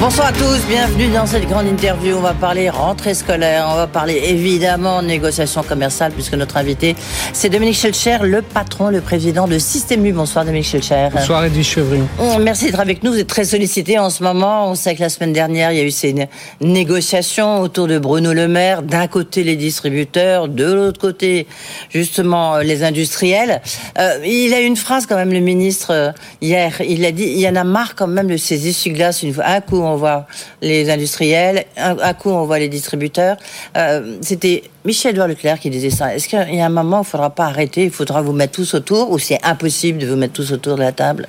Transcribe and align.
Bonsoir 0.00 0.28
à 0.28 0.32
tous, 0.32 0.66
bienvenue 0.66 1.08
dans 1.08 1.26
cette 1.26 1.46
grande 1.46 1.66
interview. 1.66 2.16
On 2.16 2.22
va 2.22 2.32
parler 2.32 2.70
rentrée 2.70 3.12
scolaire, 3.12 3.66
on 3.70 3.74
va 3.74 3.86
parler 3.86 4.18
évidemment 4.28 5.02
négociations 5.02 5.62
commerciales 5.62 6.12
puisque 6.12 6.32
notre 6.32 6.56
invité 6.56 6.96
c'est 7.34 7.50
Dominique 7.50 7.76
Schelcher, 7.76 8.16
le 8.22 8.40
patron, 8.40 8.88
le 8.88 9.02
président 9.02 9.46
de 9.46 9.58
Système 9.58 10.06
U. 10.06 10.12
Bonsoir 10.14 10.46
Dominique 10.46 10.68
Schelcher. 10.68 11.08
Bonsoir 11.12 11.44
Edwige 11.44 11.68
Chevrion. 11.68 12.08
Mm, 12.18 12.42
merci 12.42 12.64
d'être 12.64 12.80
avec 12.80 13.02
nous, 13.02 13.12
vous 13.12 13.18
êtes 13.18 13.26
très 13.26 13.44
sollicité 13.44 13.98
en 13.98 14.08
ce 14.08 14.22
moment. 14.22 14.70
On 14.70 14.74
sait 14.74 14.94
que 14.94 15.02
la 15.02 15.10
semaine 15.10 15.34
dernière 15.34 15.70
il 15.70 15.76
y 15.76 15.82
a 15.82 15.84
eu 15.84 15.90
ces 15.90 16.14
négociations 16.62 17.60
autour 17.60 17.86
de 17.86 17.98
Bruno 17.98 18.32
Le 18.32 18.48
Maire. 18.48 18.82
D'un 18.82 19.06
côté 19.06 19.44
les 19.44 19.56
distributeurs, 19.56 20.48
de 20.48 20.64
l'autre 20.64 20.98
côté 20.98 21.46
justement 21.90 22.54
euh, 22.54 22.62
les 22.62 22.84
industriels. 22.84 23.60
Euh, 23.98 24.18
il 24.24 24.54
a 24.54 24.62
eu 24.62 24.64
une 24.64 24.76
phrase 24.76 25.04
quand 25.04 25.16
même 25.16 25.34
le 25.34 25.40
ministre 25.40 25.90
euh, 25.90 26.10
hier, 26.40 26.80
il 26.80 27.04
a 27.04 27.12
dit 27.12 27.24
il 27.24 27.40
y 27.40 27.46
en 27.46 27.56
a 27.56 27.64
marre 27.64 27.96
quand 27.96 28.06
même 28.06 28.28
de 28.28 28.38
ces 28.38 28.66
essuie-glaces 28.66 29.22
une 29.22 29.34
fois. 29.34 29.44
Un 29.44 29.60
coup 29.60 29.89
on 29.92 29.96
voit 29.96 30.26
les 30.62 30.90
industriels, 30.90 31.64
un, 31.76 32.14
coup 32.14 32.30
on 32.30 32.44
voit 32.44 32.58
les 32.58 32.68
distributeurs. 32.68 33.36
Euh, 33.76 34.16
c'était 34.20 34.64
Michel 34.84 35.12
Edouard 35.12 35.28
Leclerc 35.28 35.60
qui 35.60 35.70
disait 35.70 35.90
ça. 35.90 36.14
Est-ce 36.14 36.28
qu'il 36.28 36.54
y 36.54 36.60
a 36.60 36.66
un 36.66 36.68
moment 36.68 36.98
où 36.98 37.00
il 37.00 37.06
ne 37.06 37.10
faudra 37.10 37.30
pas 37.30 37.46
arrêter, 37.46 37.84
il 37.84 37.90
faudra 37.90 38.22
vous 38.22 38.32
mettre 38.32 38.52
tous 38.52 38.74
autour, 38.74 39.10
ou 39.10 39.18
c'est 39.18 39.38
impossible 39.44 39.98
de 39.98 40.06
vous 40.06 40.16
mettre 40.16 40.34
tous 40.34 40.52
autour 40.52 40.76
de 40.76 40.82
la 40.82 40.92
table? 40.92 41.28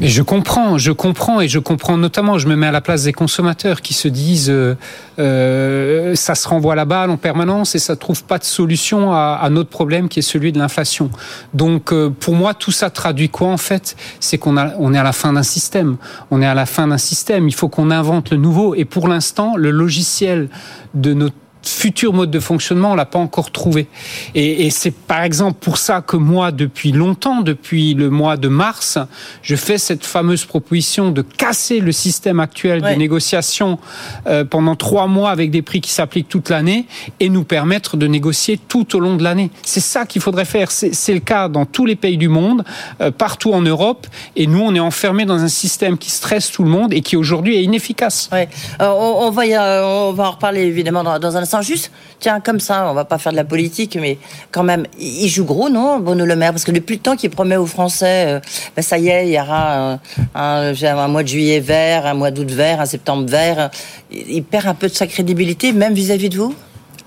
Mais 0.00 0.08
je 0.08 0.22
comprends, 0.22 0.76
je 0.76 0.92
comprends 0.92 1.40
et 1.40 1.48
je 1.48 1.58
comprends 1.58 1.96
notamment, 1.96 2.38
je 2.38 2.48
me 2.48 2.56
mets 2.56 2.66
à 2.66 2.72
la 2.72 2.82
place 2.82 3.04
des 3.04 3.12
consommateurs 3.14 3.80
qui 3.80 3.94
se 3.94 4.08
disent 4.08 4.50
euh, 4.50 4.76
euh 5.18 6.14
ça 6.14 6.34
se 6.34 6.46
renvoie 6.48 6.74
la 6.74 6.84
balle 6.84 7.10
en 7.10 7.16
permanence 7.16 7.74
et 7.74 7.78
ça 7.78 7.96
trouve 7.96 8.24
pas 8.24 8.38
de 8.38 8.44
solution 8.44 9.12
à, 9.12 9.38
à 9.40 9.48
notre 9.48 9.70
problème 9.70 10.08
qui 10.08 10.18
est 10.18 10.22
celui 10.22 10.52
de 10.52 10.58
l'inflation. 10.58 11.10
Donc 11.54 11.92
euh, 11.92 12.10
pour 12.10 12.34
moi 12.34 12.52
tout 12.52 12.72
ça 12.72 12.90
traduit 12.90 13.30
quoi 13.30 13.48
en 13.48 13.56
fait? 13.56 13.96
C'est 14.20 14.38
qu'on 14.38 14.56
a 14.56 14.72
on 14.78 14.92
est 14.92 14.98
à 14.98 15.02
la 15.02 15.12
fin 15.12 15.32
d'un 15.32 15.42
système. 15.42 15.96
On 16.30 16.42
est 16.42 16.46
à 16.46 16.54
la 16.54 16.66
fin 16.66 16.88
d'un 16.88 16.98
système. 16.98 17.48
Il 17.48 17.54
faut 17.54 17.68
qu'on 17.68 17.90
invente 17.90 18.30
le 18.30 18.36
nouveau 18.36 18.74
et 18.74 18.84
pour 18.84 19.08
l'instant 19.08 19.56
le 19.56 19.70
logiciel 19.70 20.48
de 20.94 21.14
notre 21.14 21.36
futur 21.68 22.12
mode 22.12 22.30
de 22.30 22.40
fonctionnement, 22.40 22.92
on 22.92 22.94
l'a 22.94 23.06
pas 23.06 23.18
encore 23.18 23.50
trouvé. 23.50 23.86
Et, 24.34 24.66
et 24.66 24.70
c'est 24.70 24.92
par 24.94 25.22
exemple 25.22 25.58
pour 25.60 25.78
ça 25.78 26.00
que 26.00 26.16
moi, 26.16 26.52
depuis 26.52 26.92
longtemps, 26.92 27.42
depuis 27.42 27.94
le 27.94 28.10
mois 28.10 28.36
de 28.36 28.48
mars, 28.48 28.98
je 29.42 29.56
fais 29.56 29.78
cette 29.78 30.04
fameuse 30.04 30.44
proposition 30.44 31.10
de 31.10 31.22
casser 31.22 31.80
le 31.80 31.92
système 31.92 32.40
actuel 32.40 32.82
de 32.82 32.90
négociation 32.90 33.78
euh, 34.26 34.44
pendant 34.44 34.76
trois 34.76 35.06
mois 35.06 35.30
avec 35.30 35.50
des 35.50 35.62
prix 35.62 35.80
qui 35.80 35.90
s'appliquent 35.90 36.28
toute 36.28 36.50
l'année 36.50 36.86
et 37.20 37.28
nous 37.28 37.44
permettre 37.44 37.96
de 37.96 38.06
négocier 38.06 38.58
tout 38.58 38.96
au 38.96 39.00
long 39.00 39.16
de 39.16 39.22
l'année. 39.22 39.50
C'est 39.62 39.80
ça 39.80 40.06
qu'il 40.06 40.22
faudrait 40.22 40.44
faire. 40.44 40.70
C'est 40.70 41.14
le 41.14 41.20
cas 41.20 41.48
dans 41.48 41.66
tous 41.66 41.86
les 41.86 41.96
pays 41.96 42.16
du 42.16 42.28
monde, 42.28 42.64
euh, 43.00 43.10
partout 43.10 43.52
en 43.52 43.60
Europe. 43.60 44.06
Et 44.36 44.46
nous, 44.46 44.60
on 44.60 44.74
est 44.74 44.80
enfermés 44.80 45.24
dans 45.24 45.42
un 45.42 45.48
système 45.48 45.98
qui 45.98 46.10
stresse 46.10 46.50
tout 46.50 46.64
le 46.64 46.70
monde 46.70 46.92
et 46.92 47.00
qui 47.00 47.16
aujourd'hui 47.16 47.56
est 47.56 47.62
inefficace. 47.62 48.28
Ouais. 48.32 48.48
Euh, 48.80 48.88
on, 48.88 49.26
on, 49.26 49.30
va 49.30 49.46
y, 49.46 49.56
on 49.56 50.12
va 50.12 50.28
en 50.28 50.32
reparler 50.32 50.62
évidemment 50.62 51.02
dans, 51.02 51.18
dans 51.18 51.36
un 51.36 51.42
instant 51.42 51.55
juste, 51.62 51.90
tiens, 52.18 52.40
comme 52.40 52.60
ça, 52.60 52.88
on 52.90 52.94
va 52.94 53.04
pas 53.04 53.18
faire 53.18 53.32
de 53.32 53.36
la 53.36 53.44
politique, 53.44 53.96
mais 54.00 54.18
quand 54.50 54.62
même, 54.62 54.86
il 54.98 55.28
joue 55.28 55.44
gros, 55.44 55.68
non, 55.68 55.98
Bruno 55.98 56.24
Le 56.24 56.36
Maire? 56.36 56.52
Parce 56.52 56.64
que 56.64 56.72
depuis 56.72 56.96
le 56.96 57.02
temps 57.02 57.16
qu'il 57.16 57.30
promet 57.30 57.56
aux 57.56 57.66
Français, 57.66 58.24
euh, 58.28 58.40
ben 58.74 58.82
ça 58.82 58.98
y 58.98 59.08
est, 59.08 59.26
il 59.26 59.32
y 59.32 59.40
aura 59.40 59.98
un, 60.34 60.72
un, 60.74 61.08
mois 61.08 61.22
de 61.22 61.28
juillet 61.28 61.60
vert, 61.60 62.06
un 62.06 62.14
mois 62.14 62.30
d'août 62.30 62.50
vert, 62.50 62.80
un 62.80 62.86
septembre 62.86 63.28
vert. 63.28 63.70
Il 64.10 64.42
perd 64.42 64.66
un 64.66 64.74
peu 64.74 64.88
de 64.88 64.94
sa 64.94 65.06
crédibilité, 65.06 65.72
même 65.72 65.94
vis-à-vis 65.94 66.28
de 66.28 66.36
vous? 66.36 66.54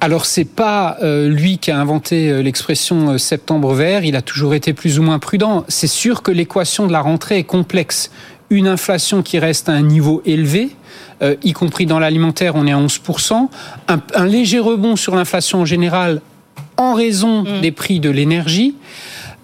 Alors 0.01 0.25
c'est 0.25 0.45
pas 0.45 0.97
euh, 1.01 1.27
lui 1.27 1.57
qui 1.57 1.71
a 1.71 1.77
inventé 1.77 2.29
euh, 2.29 2.41
l'expression 2.41 3.17
septembre 3.17 3.73
vert, 3.73 4.05
il 4.05 4.15
a 4.15 4.21
toujours 4.21 4.53
été 4.53 4.71
plus 4.71 4.97
ou 4.97 5.03
moins 5.03 5.19
prudent. 5.19 5.65
C'est 5.67 5.87
sûr 5.87 6.23
que 6.23 6.31
l'équation 6.31 6.87
de 6.87 6.93
la 6.93 7.01
rentrée 7.01 7.39
est 7.39 7.43
complexe. 7.43 8.09
Une 8.49 8.67
inflation 8.67 9.21
qui 9.21 9.39
reste 9.39 9.69
à 9.69 9.73
un 9.73 9.81
niveau 9.81 10.21
élevé, 10.25 10.69
euh, 11.21 11.35
y 11.43 11.53
compris 11.53 11.85
dans 11.85 11.99
l'alimentaire, 11.99 12.55
on 12.55 12.65
est 12.65 12.71
à 12.71 12.79
11%. 12.79 13.49
Un, 13.87 14.01
un 14.15 14.25
léger 14.25 14.59
rebond 14.59 14.95
sur 14.95 15.15
l'inflation 15.15 15.61
en 15.61 15.65
général 15.65 16.21
en 16.77 16.93
raison 16.93 17.43
mmh. 17.43 17.61
des 17.61 17.71
prix 17.71 17.99
de 17.99 18.09
l'énergie. 18.09 18.75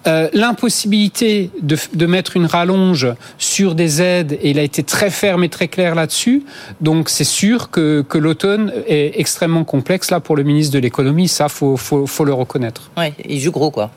Euh, 0.06 0.28
l'impossibilité 0.32 1.50
de, 1.62 1.76
de, 1.94 2.06
mettre 2.06 2.36
une 2.36 2.46
rallonge 2.46 3.08
sur 3.38 3.74
des 3.74 4.00
aides, 4.00 4.38
et 4.40 4.50
il 4.50 4.58
a 4.58 4.62
été 4.62 4.84
très 4.84 5.10
ferme 5.10 5.42
et 5.42 5.48
très 5.48 5.66
clair 5.66 5.96
là-dessus. 5.96 6.44
Donc 6.80 7.08
c'est 7.08 7.24
sûr 7.24 7.70
que, 7.70 8.04
que 8.08 8.16
l'automne 8.16 8.72
est 8.86 9.18
extrêmement 9.18 9.64
complexe 9.64 10.12
là 10.12 10.20
pour 10.20 10.36
le 10.36 10.44
ministre 10.44 10.72
de 10.74 10.78
l'économie. 10.78 11.26
Ça, 11.26 11.48
faut, 11.48 11.76
faut, 11.76 12.06
faut 12.06 12.24
le 12.24 12.32
reconnaître. 12.32 12.92
Ouais, 12.96 13.14
il 13.28 13.40
joue 13.40 13.50
gros 13.50 13.72
quoi. 13.72 13.90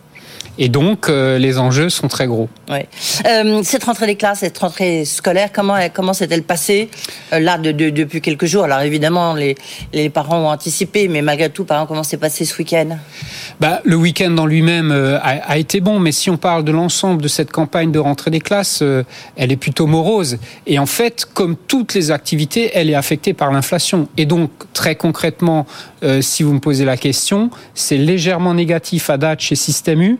Et 0.61 0.67
donc, 0.67 1.07
euh, 1.07 1.37
les 1.37 1.57
enjeux 1.57 1.89
sont 1.89 2.09
très 2.09 2.27
gros. 2.27 2.49
Ouais. 2.69 2.87
Euh, 3.25 3.61
cette 3.63 3.85
rentrée 3.85 4.07
des 4.07 4.15
classes, 4.15 4.39
cette 4.39 4.57
rentrée 4.57 5.05
scolaire, 5.05 5.51
comment, 5.53 5.77
comment 5.93 6.13
s'est-elle 6.13 6.43
passée 6.43 6.89
euh, 7.31 7.39
là 7.39 7.57
de, 7.57 7.71
de, 7.71 7.89
depuis 7.89 8.19
quelques 8.19 8.45
jours? 8.45 8.65
Alors 8.65 8.81
évidemment, 8.81 9.33
les, 9.33 9.55
les 9.93 10.09
parents 10.09 10.37
ont 10.37 10.49
anticipé, 10.49 11.07
mais 11.07 11.21
malgré 11.21 11.49
tout, 11.49 11.63
par 11.63 11.87
comment 11.87 12.03
s'est 12.03 12.17
passé 12.17 12.43
ce 12.43 12.57
week-end? 12.57 12.97
Bah, 13.61 13.81
Le 13.85 13.95
week-end 13.95 14.37
en 14.37 14.45
lui-même 14.45 14.91
euh, 14.91 15.17
a, 15.19 15.51
a, 15.51 15.57
été 15.57 15.79
bon, 15.79 15.99
mais 15.99 16.11
si 16.11 16.29
on 16.29 16.37
parle 16.37 16.65
de 16.65 16.73
l'ensemble 16.73 17.21
de 17.21 17.29
cette 17.29 17.51
campagne 17.51 17.91
de 17.91 17.99
rentrée 17.99 18.31
des 18.31 18.41
classes, 18.41 18.81
euh, 18.81 19.03
elle 19.37 19.53
est 19.53 19.57
plutôt 19.57 19.87
morose. 19.87 20.39
Et 20.67 20.77
en 20.77 20.85
fait, 20.85 21.25
comme 21.33 21.55
toutes 21.55 21.93
les 21.93 22.11
activités, 22.11 22.71
elle 22.73 22.89
est 22.89 22.95
affectée 22.95 23.33
par 23.33 23.51
l'inflation. 23.51 24.09
Et 24.17 24.25
donc, 24.25 24.51
très 24.73 24.95
concrètement, 24.95 25.65
euh, 26.03 26.21
si 26.21 26.43
vous 26.43 26.53
me 26.53 26.59
posez 26.59 26.83
la 26.83 26.97
question, 26.97 27.49
c'est 27.73 27.97
légèrement 27.97 28.53
négatif 28.53 29.09
à 29.09 29.17
date 29.17 29.39
chez 29.39 29.55
Système 29.55 30.01
U 30.01 30.19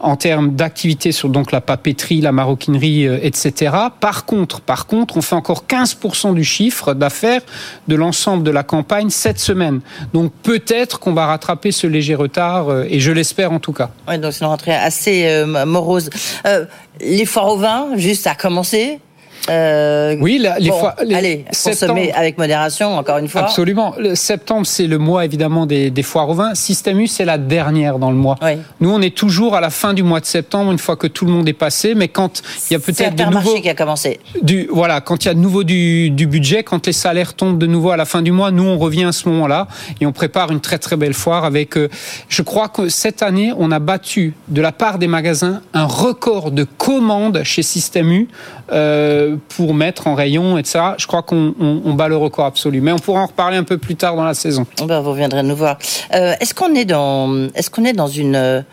en 0.00 0.16
termes 0.16 0.54
d'activité 0.54 1.12
sur 1.12 1.28
donc 1.28 1.52
la 1.52 1.60
papeterie, 1.60 2.20
la 2.20 2.32
maroquinerie, 2.32 3.06
euh, 3.06 3.18
etc. 3.22 3.74
Par 4.00 4.24
contre, 4.24 4.60
par 4.60 4.86
contre, 4.86 5.16
on 5.16 5.22
fait 5.22 5.34
encore 5.34 5.64
15% 5.68 6.34
du 6.34 6.44
chiffre 6.44 6.94
d'affaires 6.94 7.42
de 7.88 7.96
l'ensemble 7.96 8.42
de 8.44 8.50
la 8.50 8.62
campagne 8.62 9.10
cette 9.10 9.38
semaine. 9.38 9.80
Donc 10.12 10.32
peut-être 10.42 10.98
qu'on 11.00 11.12
va 11.12 11.26
rattraper 11.26 11.72
ce 11.72 11.86
léger 11.86 12.14
retard, 12.14 12.68
euh, 12.68 12.84
et 12.88 13.00
je 13.00 13.12
l'espère 13.12 13.52
en 13.52 13.58
tout 13.58 13.72
cas. 13.72 13.90
Oui, 14.08 14.18
donc 14.18 14.32
c'est 14.32 14.40
une 14.40 14.50
rentrée 14.50 14.74
assez 14.74 15.26
euh, 15.26 15.66
morose. 15.66 16.10
Euh, 16.46 16.64
les 17.00 17.26
foires 17.26 17.48
au 17.48 17.56
vin, 17.56 17.88
juste 17.96 18.26
à 18.26 18.34
commencer 18.34 19.00
euh, 19.50 20.16
oui, 20.20 20.38
la, 20.38 20.58
les 20.58 20.70
bon, 20.70 20.78
fois. 20.78 20.94
Les 21.04 21.14
allez, 21.14 21.44
consommer 21.64 22.12
avec 22.12 22.38
modération, 22.38 22.96
encore 22.96 23.18
une 23.18 23.28
fois. 23.28 23.42
Absolument. 23.42 23.94
Le 23.98 24.14
septembre, 24.14 24.66
c'est 24.66 24.86
le 24.86 24.98
mois 24.98 25.24
évidemment 25.24 25.66
des, 25.66 25.90
des 25.90 26.02
foires 26.02 26.28
au 26.28 26.34
vin. 26.34 26.54
Système 26.54 27.00
U, 27.00 27.06
c'est 27.06 27.24
la 27.24 27.38
dernière 27.38 27.98
dans 27.98 28.10
le 28.10 28.16
mois. 28.16 28.36
Oui. 28.42 28.58
Nous, 28.80 28.90
on 28.90 29.00
est 29.00 29.16
toujours 29.16 29.54
à 29.54 29.60
la 29.60 29.70
fin 29.70 29.94
du 29.94 30.02
mois 30.02 30.20
de 30.20 30.26
septembre, 30.26 30.72
une 30.72 30.78
fois 30.78 30.96
que 30.96 31.06
tout 31.06 31.24
le 31.24 31.30
monde 31.30 31.48
est 31.48 31.52
passé. 31.52 31.94
Mais 31.94 32.08
quand 32.08 32.42
il 32.70 32.74
y 32.74 32.76
a 32.76 32.80
peut-être 32.80 33.14
de 33.14 33.24
nouveau 33.24 33.54
qui 33.60 33.68
a 33.68 33.74
commencé. 33.74 34.20
Du 34.42 34.68
voilà, 34.70 35.00
quand 35.00 35.24
il 35.24 35.28
y 35.28 35.30
a 35.30 35.34
de 35.34 35.40
nouveau 35.40 35.64
du, 35.64 36.10
du 36.10 36.26
budget, 36.26 36.62
quand 36.62 36.86
les 36.86 36.92
salaires 36.92 37.34
tombent 37.34 37.58
de 37.58 37.66
nouveau 37.66 37.90
à 37.90 37.96
la 37.96 38.04
fin 38.04 38.22
du 38.22 38.32
mois, 38.32 38.50
nous 38.50 38.64
on 38.64 38.78
revient 38.78 39.04
à 39.04 39.12
ce 39.12 39.28
moment-là 39.28 39.68
et 40.00 40.06
on 40.06 40.12
prépare 40.12 40.50
une 40.50 40.60
très 40.60 40.78
très 40.78 40.96
belle 40.96 41.14
foire 41.14 41.44
avec. 41.44 41.76
Euh, 41.76 41.88
je 42.28 42.42
crois 42.42 42.68
que 42.68 42.88
cette 42.88 43.22
année, 43.22 43.52
on 43.56 43.70
a 43.70 43.78
battu 43.78 44.34
de 44.48 44.60
la 44.60 44.72
part 44.72 44.98
des 44.98 45.06
magasins 45.06 45.60
un 45.74 45.84
record 45.84 46.50
de 46.50 46.64
commandes 46.64 47.42
chez 47.44 47.62
Système 47.62 48.10
U 48.10 48.28
euh, 48.72 49.27
pour 49.48 49.74
mettre 49.74 50.06
en 50.06 50.14
rayon, 50.14 50.58
etc. 50.58 50.80
Je 50.98 51.06
crois 51.06 51.22
qu'on 51.22 51.54
on, 51.60 51.82
on 51.84 51.94
bat 51.94 52.08
le 52.08 52.16
record 52.16 52.46
absolu. 52.46 52.80
Mais 52.80 52.92
on 52.92 52.98
pourra 52.98 53.22
en 53.22 53.26
reparler 53.26 53.56
un 53.56 53.64
peu 53.64 53.78
plus 53.78 53.96
tard 53.96 54.16
dans 54.16 54.24
la 54.24 54.34
saison. 54.34 54.66
Ben, 54.86 55.00
vous 55.00 55.10
reviendrez 55.10 55.42
nous 55.42 55.56
voir. 55.56 55.78
Euh, 56.14 56.34
est-ce 56.40 56.54
qu'on 56.54 56.74
est 56.74 56.84
dans, 56.84 57.48
est-ce 57.54 57.70
qu'on 57.70 57.84
est 57.84 57.92
dans 57.92 58.08
une, 58.08 58.64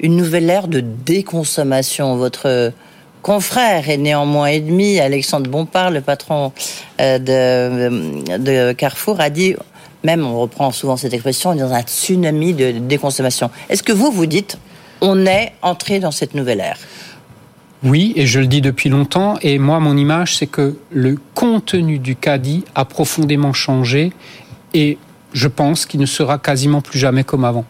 une 0.00 0.16
nouvelle 0.16 0.48
ère 0.48 0.68
de 0.68 0.80
déconsommation? 0.80 2.16
Votre 2.16 2.72
confrère 3.22 3.88
est 3.88 3.96
néanmoins 3.96 4.48
et 4.48 4.60
demi, 4.60 5.00
Alexandre 5.00 5.50
Bompard, 5.50 5.90
le 5.90 6.02
patron 6.02 6.52
euh, 7.00 7.18
de, 7.18 8.38
de 8.38 8.72
Carrefour, 8.72 9.20
a 9.20 9.30
dit 9.30 9.56
même, 10.04 10.26
on 10.26 10.38
reprend 10.38 10.70
souvent 10.70 10.96
cette 10.96 11.14
expression, 11.14 11.50
on 11.50 11.54
est 11.54 11.60
dans 11.60 11.72
un 11.72 11.82
tsunami 11.82 12.52
de 12.52 12.72
déconsommation. 12.72 13.50
Est-ce 13.70 13.82
que 13.82 13.92
vous, 13.92 14.12
vous 14.12 14.26
dites, 14.26 14.58
on 15.00 15.26
est 15.26 15.54
entré 15.62 15.98
dans 15.98 16.10
cette 16.10 16.34
nouvelle 16.34 16.60
ère? 16.60 16.76
Oui, 17.84 18.12
et 18.16 18.26
je 18.26 18.40
le 18.40 18.46
dis 18.46 18.60
depuis 18.60 18.88
longtemps, 18.88 19.36
et 19.42 19.58
moi, 19.58 19.78
mon 19.78 19.96
image, 19.96 20.36
c'est 20.36 20.46
que 20.46 20.76
le 20.90 21.18
contenu 21.34 21.98
du 21.98 22.16
caddie 22.16 22.64
a 22.74 22.84
profondément 22.84 23.52
changé, 23.52 24.12
et 24.72 24.98
je 25.34 25.48
pense 25.48 25.84
qu'il 25.84 26.00
ne 26.00 26.06
sera 26.06 26.38
quasiment 26.38 26.80
plus 26.80 26.98
jamais 26.98 27.24
comme 27.24 27.44
avant. 27.44 27.66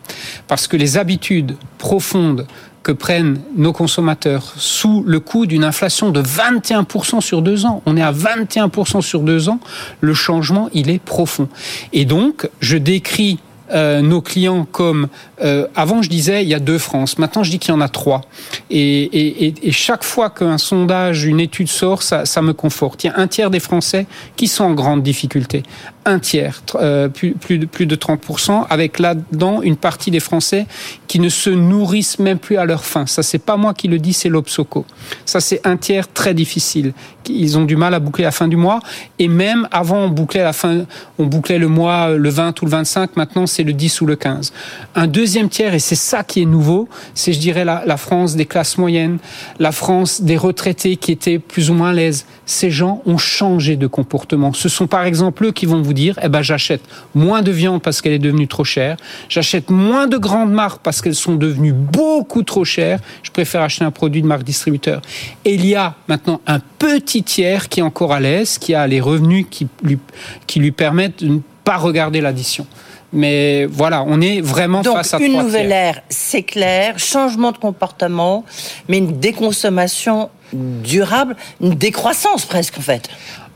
Parce 0.47 0.69
que 0.69 0.77
les 0.77 0.99
habitudes 0.99 1.57
profondes 1.79 2.47
que 2.85 2.93
prennent 2.93 3.41
nos 3.57 3.73
consommateurs 3.73 4.53
sous 4.57 5.03
le 5.07 5.19
coup 5.19 5.47
d'une 5.47 5.65
inflation 5.65 6.11
de 6.11 6.23
21% 6.23 7.21
sur 7.23 7.41
deux 7.41 7.65
ans. 7.65 7.83
On 7.87 7.97
est 7.97 8.03
à 8.03 8.13
21% 8.13 9.01
sur 9.01 9.21
deux 9.21 9.49
ans. 9.49 9.59
Le 10.01 10.13
changement, 10.13 10.69
il 10.75 10.91
est 10.91 11.03
profond. 11.03 11.49
Et 11.95 12.05
donc, 12.05 12.49
je 12.61 12.77
décris 12.77 13.39
euh, 13.75 14.01
nos 14.03 14.21
clients 14.21 14.67
comme 14.71 15.09
euh, 15.43 15.67
avant 15.75 16.03
je 16.03 16.09
disais 16.09 16.43
il 16.43 16.49
y 16.49 16.55
a 16.55 16.61
deux 16.61 16.79
France, 16.79 17.19
maintenant 17.19 17.43
je 17.43 17.51
dis 17.51 17.59
qu'il 17.59 17.73
y 17.73 17.77
en 17.77 17.81
a 17.81 17.89
trois. 17.89 18.23
Et, 18.71 19.55
chaque 19.71 20.05
fois 20.05 20.31
qu'un 20.31 20.59
sondage, 20.59 21.25
une 21.25 21.41
étude 21.41 21.69
sort, 21.69 22.03
ça, 22.03 22.25
ça 22.25 22.43
me 22.43 22.53
conforte. 22.53 23.05
Il 23.05 23.09
y 23.09 23.11
a 23.11 23.19
un 23.19 23.27
tiers 23.27 23.51
des 23.51 23.61
Français 23.61 24.07
qui 24.37 24.47
sont 24.47 24.65
en 24.65 24.75
grande 24.75 25.03
difficulté. 25.03 25.63
Un 26.05 26.19
tiers, 26.19 26.63
euh, 26.77 27.09
plus, 27.09 27.59
de, 27.59 27.67
plus 27.67 27.87
de 27.87 27.97
30%, 27.97 28.67
avec 28.69 28.99
là-dedans 28.99 29.63
une 29.63 29.77
partie 29.77 30.11
des 30.11 30.21
Français 30.21 30.67
qui 31.09 31.19
ne 31.19 31.29
se 31.29 31.51
nourrissent 31.51 32.19
même 32.19 32.39
plus 32.39 32.57
à 32.57 32.65
leur 32.65 32.85
faim. 32.85 33.07
Ça, 33.07 33.23
c'est 33.23 33.39
pas 33.39 33.57
moi 33.57 33.75
qui 33.75 33.89
le 33.89 33.99
dis, 33.99 34.13
c'est 34.13 34.29
l'Obsoco. 34.29 34.85
Ça, 35.25 35.41
c'est 35.41 35.67
un 35.67 35.77
tiers 35.77 36.13
très 36.13 36.35
difficile. 36.35 36.93
Ils 37.29 37.57
ont 37.57 37.65
du 37.65 37.77
mal 37.77 37.95
à 37.95 38.01
boucler 38.01 38.25
la 38.25 38.31
fin 38.31 38.49
du 38.49 38.57
mois. 38.57 38.81
Et 39.19 39.29
même 39.29 39.67
avant, 39.73 39.99
on 39.99 40.09
bouclait 40.09 40.43
la 40.43 40.53
fin, 40.53 40.85
on 41.19 41.27
bouclait 41.27 41.59
le 41.59 41.69
mois 41.69 42.11
le 42.11 42.29
20 42.29 42.61
ou 42.61 42.65
le 42.67 42.71
25. 42.71 43.17
Maintenant, 43.17 43.47
c'est 43.47 43.63
le 43.63 43.73
10 43.73 44.01
ou 44.03 44.07
le 44.07 44.17
15. 44.17 44.53
Un 44.95 45.07
deuxième 45.07 45.49
tiers, 45.49 45.75
et 45.75 45.79
c'est 45.79 45.95
ça 45.95 46.23
qui 46.23 46.43
est 46.43 46.47
nouveau, 46.47 46.89
c'est, 47.15 47.33
je 47.33 47.39
dirais, 47.39 47.65
la, 47.65 47.83
la 47.87 47.97
France 47.97 48.37
des 48.37 48.45
classes 48.45 48.77
moyennes, 48.77 49.19
la 49.59 49.73
France 49.73 50.21
des 50.21 50.37
retraités 50.37 50.97
qui 50.97 51.13
étaient 51.13 51.39
plus 51.39 51.71
ou 51.71 51.75
moins 51.75 51.91
à 51.91 51.95
l'aise. 51.95 52.27
Ces 52.45 52.71
gens 52.71 53.01
ont 53.07 53.19
changé 53.19 53.77
de 53.77 53.87
comportement. 53.87 54.53
Ce 54.53 54.69
sont 54.69 54.87
par 54.87 55.05
exemple 55.05 55.47
eux 55.47 55.53
qui 55.53 55.65
vont 55.65 55.81
vous 55.81 55.94
dire, 55.95 56.19
eh 56.23 56.29
ben, 56.29 56.43
j'achète 56.43 56.83
moins 57.15 57.43
de 57.43 57.51
viande 57.51 57.83
parce 57.83 58.03
qu'elle 58.03 58.13
est 58.13 58.19
devenue 58.19 58.49
trop 58.49 58.65
chère. 58.65 58.97
J'achète 59.29 59.71
moins 59.71 60.07
de 60.07 60.17
grandes 60.17 60.53
marques 60.53 60.81
parce 60.83 61.01
qu'elles 61.01 61.15
sont 61.15 61.37
devenues 61.37 61.73
beaucoup 61.73 62.43
trop 62.43 62.65
chères. 62.65 63.01
Je 63.23 63.31
préfère 63.31 63.63
acheter 63.63 63.85
un 63.85 63.91
produit 63.91 64.23
de 64.23 64.27
marque 64.27 64.45
distributeur. 64.45 65.01
Et 65.45 65.55
il 65.55 65.65
y 65.67 65.75
a 65.75 65.95
maintenant 66.09 66.41
un 66.47 66.61
petit 66.79 67.23
tiers 67.23 67.69
qui 67.69 67.81
est 67.81 67.83
encore 67.83 68.13
à 68.13 68.21
l'aise, 68.21 68.59
qui 68.59 68.75
a 68.75 68.87
les 68.87 69.01
revenus 69.01 69.47
qui 69.51 69.69
lui, 69.83 69.99
qui 70.47 70.61
lui 70.61 70.73
permettent 70.73 71.23
de 71.23 71.29
ne 71.29 71.39
pas 71.65 71.77
regarder 71.77 72.21
l'addition. 72.21 72.67
Mais 73.15 73.67
voilà, 73.67 74.03
on 74.03 74.21
est 74.21 74.41
vraiment 74.41 74.83
face 74.83 75.15
à 75.15 75.19
une 75.19 75.39
nouvelle 75.39 75.71
ère, 75.71 76.03
c'est 76.09 76.43
clair, 76.43 76.99
changement 76.99 77.53
de 77.53 77.59
comportement, 77.59 78.45
mais 78.89 78.99
une 78.99 79.21
déconsommation 79.21 80.31
durable, 80.53 81.37
une 81.61 81.75
décroissance 81.75 82.45
presque 82.45 82.77
en 82.77 82.83
fait. 82.83 83.09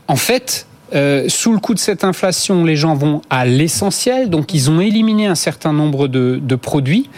En 0.07 0.15
fait, 0.15 0.65
euh, 0.93 1.25
sous 1.27 1.53
le 1.53 1.59
coup 1.59 1.73
de 1.73 1.79
cette 1.79 2.03
inflation, 2.03 2.63
les 2.63 2.75
gens 2.75 2.95
vont 2.95 3.21
à 3.29 3.45
l'essentiel, 3.45 4.29
donc 4.29 4.53
ils 4.53 4.69
ont 4.69 4.79
éliminé 4.79 5.27
un 5.27 5.35
certain 5.35 5.73
nombre 5.73 6.07
de, 6.07 6.39
de 6.41 6.55
produits. 6.55 7.09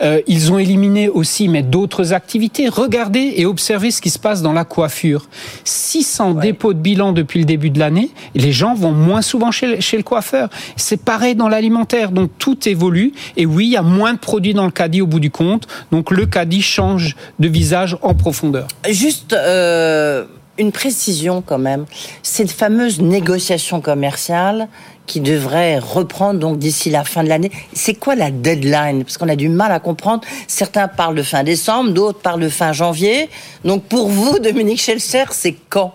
Euh, 0.00 0.20
ils 0.26 0.52
ont 0.52 0.58
éliminé 0.58 1.08
aussi 1.08 1.48
mais 1.48 1.62
d'autres 1.62 2.12
activités. 2.12 2.68
Regardez 2.68 3.34
et 3.36 3.46
observez 3.46 3.90
ce 3.90 4.00
qui 4.00 4.10
se 4.10 4.18
passe 4.18 4.42
dans 4.42 4.52
la 4.52 4.64
coiffure. 4.64 5.28
600 5.64 6.34
dépôts 6.34 6.74
de 6.74 6.78
bilan 6.78 7.12
depuis 7.12 7.40
le 7.40 7.44
début 7.44 7.70
de 7.70 7.78
l'année. 7.78 8.10
Les 8.34 8.52
gens 8.52 8.74
vont 8.74 8.92
moins 8.92 9.22
souvent 9.22 9.50
chez, 9.50 9.80
chez 9.80 9.96
le 9.96 10.02
coiffeur. 10.02 10.48
C'est 10.76 11.02
pareil 11.02 11.34
dans 11.34 11.48
l'alimentaire. 11.48 12.10
Donc 12.10 12.30
tout 12.38 12.68
évolue. 12.68 13.12
Et 13.36 13.46
oui, 13.46 13.66
il 13.66 13.72
y 13.72 13.76
a 13.76 13.82
moins 13.82 14.14
de 14.14 14.18
produits 14.18 14.54
dans 14.54 14.64
le 14.64 14.70
caddie 14.70 15.02
au 15.02 15.06
bout 15.06 15.20
du 15.20 15.30
compte. 15.30 15.66
Donc 15.92 16.10
le 16.10 16.26
caddie 16.26 16.62
change 16.62 17.16
de 17.38 17.48
visage 17.48 17.96
en 18.02 18.14
profondeur. 18.14 18.68
Juste. 18.88 19.32
Euh 19.32 20.24
une 20.58 20.72
précision 20.72 21.42
quand 21.44 21.58
même. 21.58 21.86
Cette 22.22 22.50
fameuse 22.50 23.00
négociation 23.00 23.80
commerciale 23.80 24.68
qui 25.06 25.20
devrait 25.20 25.78
reprendre 25.78 26.38
donc 26.38 26.58
d'ici 26.58 26.90
la 26.90 27.02
fin 27.02 27.24
de 27.24 27.28
l'année. 27.28 27.50
C'est 27.72 27.94
quoi 27.94 28.14
la 28.14 28.30
deadline? 28.30 29.04
Parce 29.04 29.18
qu'on 29.18 29.28
a 29.28 29.36
du 29.36 29.48
mal 29.48 29.72
à 29.72 29.80
comprendre. 29.80 30.22
Certains 30.46 30.86
parlent 30.86 31.14
de 31.14 31.22
fin 31.22 31.42
décembre, 31.42 31.90
d'autres 31.90 32.20
parlent 32.20 32.42
de 32.42 32.48
fin 32.48 32.72
janvier. 32.72 33.28
Donc 33.64 33.84
pour 33.84 34.08
vous, 34.08 34.38
Dominique 34.42 34.80
Schelser, 34.80 35.24
c'est 35.30 35.56
quand? 35.68 35.94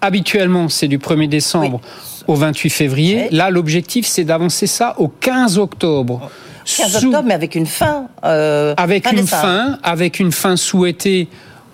Habituellement, 0.00 0.68
c'est 0.68 0.88
du 0.88 0.98
1er 0.98 1.28
décembre 1.28 1.80
au 2.26 2.34
28 2.34 2.70
février. 2.70 3.28
Là, 3.30 3.50
l'objectif, 3.50 4.06
c'est 4.06 4.24
d'avancer 4.24 4.66
ça 4.66 4.94
au 4.98 5.08
15 5.08 5.58
octobre. 5.58 6.30
15 6.64 7.04
octobre, 7.04 7.24
mais 7.26 7.34
avec 7.34 7.54
une 7.54 7.66
fin. 7.66 8.08
Euh, 8.24 8.74
avec 8.76 9.10
une 9.10 9.26
fin, 9.26 9.78
avec 9.82 10.20
une 10.20 10.32
fin 10.32 10.56
souhaitée 10.56 11.28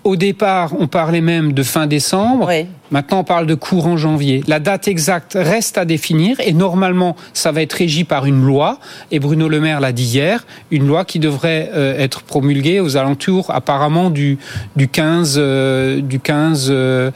au 0.05 0.17
départ, 0.17 0.73
on 0.79 0.87
parlait 0.87 1.20
même 1.20 1.52
de 1.52 1.62
fin 1.62 1.87
décembre. 1.87 2.50
Maintenant, 2.91 3.20
on 3.20 3.25
parle 3.25 3.47
de 3.47 3.55
courant 3.55 3.97
janvier. 3.97 4.43
La 4.47 4.58
date 4.58 4.88
exacte 4.88 5.37
reste 5.38 5.79
à 5.79 5.85
définir 5.85 6.41
et 6.41 6.52
normalement, 6.52 7.17
ça 7.35 7.52
va 7.52 7.62
être 7.62 7.75
régi 7.75 8.05
par 8.05 8.26
une 8.26 8.43
loi. 8.43 8.79
Et 9.11 9.19
Bruno 9.19 9.49
Le 9.49 9.61
Maire 9.61 9.81
l'a 9.81 9.93
dit 9.93 10.05
hier, 10.05 10.47
une 10.70 10.87
loi 10.87 11.05
qui 11.05 11.19
devrait 11.19 11.70
euh, 11.75 11.99
être 11.99 12.23
promulguée 12.23 12.81
aux 12.81 12.97
alentours 12.97 13.50
apparemment 13.50 14.11
du, 14.11 14.38
du 14.75 14.88
15, 14.88 15.35
euh, 15.37 16.00
du 16.00 16.19
15, 16.19 16.69
euh, 16.70 17.11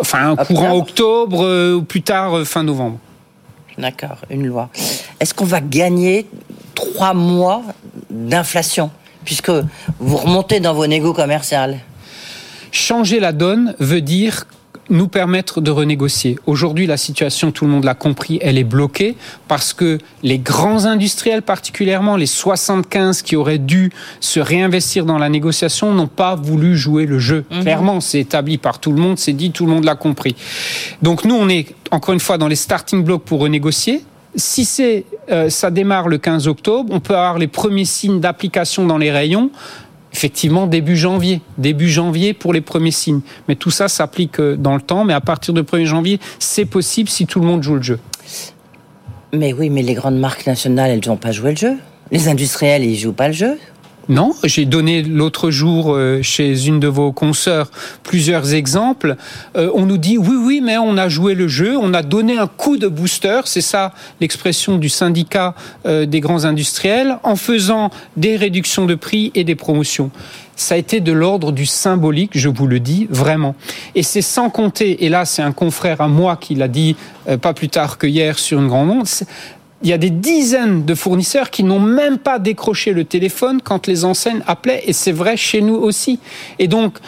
enfin, 0.00 0.36
courant 0.36 0.76
octobre 0.76 1.74
ou 1.76 1.82
plus 1.82 2.02
tard 2.02 2.46
fin 2.46 2.62
novembre. 2.62 2.98
D'accord, 3.78 4.18
une 4.30 4.46
loi. 4.46 4.70
Est-ce 5.20 5.34
qu'on 5.34 5.44
va 5.44 5.60
gagner 5.60 6.26
trois 6.74 7.14
mois 7.14 7.62
d'inflation? 8.10 8.90
Puisque 9.30 9.52
vous 10.00 10.16
remontez 10.16 10.58
dans 10.58 10.74
vos 10.74 10.88
négos 10.88 11.12
commerciales 11.12 11.78
Changer 12.72 13.20
la 13.20 13.30
donne 13.30 13.76
veut 13.78 14.00
dire 14.00 14.44
nous 14.88 15.06
permettre 15.06 15.60
de 15.60 15.70
renégocier. 15.70 16.36
Aujourd'hui, 16.46 16.88
la 16.88 16.96
situation, 16.96 17.52
tout 17.52 17.64
le 17.64 17.70
monde 17.70 17.84
l'a 17.84 17.94
compris, 17.94 18.40
elle 18.42 18.58
est 18.58 18.64
bloquée 18.64 19.14
parce 19.46 19.72
que 19.72 19.98
les 20.24 20.40
grands 20.40 20.84
industriels, 20.84 21.42
particulièrement 21.42 22.16
les 22.16 22.26
75 22.26 23.22
qui 23.22 23.36
auraient 23.36 23.58
dû 23.58 23.92
se 24.18 24.40
réinvestir 24.40 25.06
dans 25.06 25.18
la 25.18 25.28
négociation, 25.28 25.94
n'ont 25.94 26.08
pas 26.08 26.34
voulu 26.34 26.76
jouer 26.76 27.06
le 27.06 27.20
jeu. 27.20 27.44
Mhm. 27.52 27.62
Clairement, 27.62 28.00
c'est 28.00 28.18
établi 28.18 28.58
par 28.58 28.80
tout 28.80 28.90
le 28.90 29.00
monde, 29.00 29.16
c'est 29.16 29.32
dit, 29.32 29.52
tout 29.52 29.64
le 29.64 29.70
monde 29.70 29.84
l'a 29.84 29.94
compris. 29.94 30.34
Donc 31.02 31.24
nous, 31.24 31.36
on 31.36 31.48
est 31.48 31.72
encore 31.92 32.14
une 32.14 32.20
fois 32.20 32.36
dans 32.36 32.48
les 32.48 32.56
starting 32.56 33.04
blocks 33.04 33.22
pour 33.22 33.38
renégocier 33.42 34.02
si 34.36 34.64
c'est, 34.64 35.04
euh, 35.30 35.50
ça 35.50 35.70
démarre 35.70 36.08
le 36.08 36.18
15 36.18 36.48
octobre, 36.48 36.92
on 36.92 37.00
peut 37.00 37.14
avoir 37.14 37.38
les 37.38 37.46
premiers 37.46 37.84
signes 37.84 38.20
d'application 38.20 38.86
dans 38.86 38.98
les 38.98 39.10
rayons. 39.10 39.50
Effectivement, 40.12 40.66
début 40.66 40.96
janvier, 40.96 41.40
début 41.56 41.88
janvier 41.88 42.34
pour 42.34 42.52
les 42.52 42.60
premiers 42.60 42.90
signes. 42.90 43.20
Mais 43.48 43.54
tout 43.54 43.70
ça 43.70 43.88
s'applique 43.88 44.40
euh, 44.40 44.56
dans 44.56 44.74
le 44.74 44.80
temps. 44.80 45.04
Mais 45.04 45.14
à 45.14 45.20
partir 45.20 45.54
du 45.54 45.62
1er 45.62 45.84
janvier, 45.84 46.20
c'est 46.38 46.64
possible 46.64 47.08
si 47.08 47.26
tout 47.26 47.40
le 47.40 47.46
monde 47.46 47.62
joue 47.62 47.76
le 47.76 47.82
jeu. 47.82 48.00
Mais 49.32 49.52
oui, 49.52 49.70
mais 49.70 49.82
les 49.82 49.94
grandes 49.94 50.18
marques 50.18 50.46
nationales, 50.46 50.90
elles 50.90 51.08
n'ont 51.08 51.16
pas 51.16 51.30
joué 51.30 51.52
le 51.52 51.56
jeu. 51.56 51.76
Les 52.10 52.28
industriels, 52.28 52.82
ils 52.82 52.96
jouent 52.96 53.12
pas 53.12 53.28
le 53.28 53.34
jeu. 53.34 53.58
Non, 54.10 54.34
j'ai 54.42 54.64
donné 54.64 55.04
l'autre 55.04 55.52
jour 55.52 55.94
euh, 55.94 56.20
chez 56.20 56.66
une 56.66 56.80
de 56.80 56.88
vos 56.88 57.12
consoeurs 57.12 57.70
plusieurs 58.02 58.54
exemples. 58.54 59.14
Euh, 59.56 59.70
on 59.72 59.86
nous 59.86 59.98
dit 59.98 60.18
oui, 60.18 60.34
oui, 60.36 60.60
mais 60.60 60.78
on 60.78 60.96
a 60.96 61.08
joué 61.08 61.36
le 61.36 61.46
jeu, 61.46 61.76
on 61.78 61.94
a 61.94 62.02
donné 62.02 62.36
un 62.36 62.48
coup 62.48 62.76
de 62.76 62.88
booster, 62.88 63.42
c'est 63.44 63.60
ça 63.60 63.92
l'expression 64.20 64.78
du 64.78 64.88
syndicat 64.88 65.54
euh, 65.86 66.06
des 66.06 66.18
grands 66.18 66.44
industriels, 66.44 67.18
en 67.22 67.36
faisant 67.36 67.90
des 68.16 68.34
réductions 68.34 68.84
de 68.84 68.96
prix 68.96 69.30
et 69.36 69.44
des 69.44 69.54
promotions 69.54 70.10
ça 70.56 70.74
a 70.74 70.76
été 70.76 71.00
de 71.00 71.12
l'ordre 71.12 71.52
du 71.52 71.64
symbolique, 71.64 72.32
je 72.34 72.50
vous 72.50 72.66
le 72.66 72.80
dis 72.80 73.06
vraiment. 73.08 73.54
Et 73.94 74.02
c'est 74.02 74.20
sans 74.20 74.50
compter, 74.50 75.06
et 75.06 75.08
là 75.08 75.24
c'est 75.24 75.40
un 75.40 75.52
confrère 75.52 76.02
à 76.02 76.08
moi 76.08 76.36
qui 76.36 76.54
l'a 76.54 76.68
dit 76.68 76.96
pas 77.40 77.54
plus 77.54 77.70
tard 77.70 77.96
que 77.96 78.06
hier 78.06 78.38
sur 78.38 78.60
une 78.60 78.68
grande 78.68 78.90
onde, 78.90 79.08
il 79.82 79.88
y 79.88 79.92
a 79.92 79.98
des 79.98 80.10
dizaines 80.10 80.84
de 80.84 80.94
fournisseurs 80.94 81.50
qui 81.50 81.64
n'ont 81.64 81.80
même 81.80 82.18
pas 82.18 82.38
décroché 82.38 82.92
le 82.92 83.04
téléphone 83.04 83.60
quand 83.62 83.86
les 83.86 84.04
enseignes 84.04 84.42
appelaient, 84.46 84.82
et 84.86 84.92
c'est 84.92 85.12
vrai 85.12 85.36
chez 85.36 85.62
nous 85.62 85.74
aussi. 85.74 86.18
Et 86.58 86.68
donc, 86.68 86.98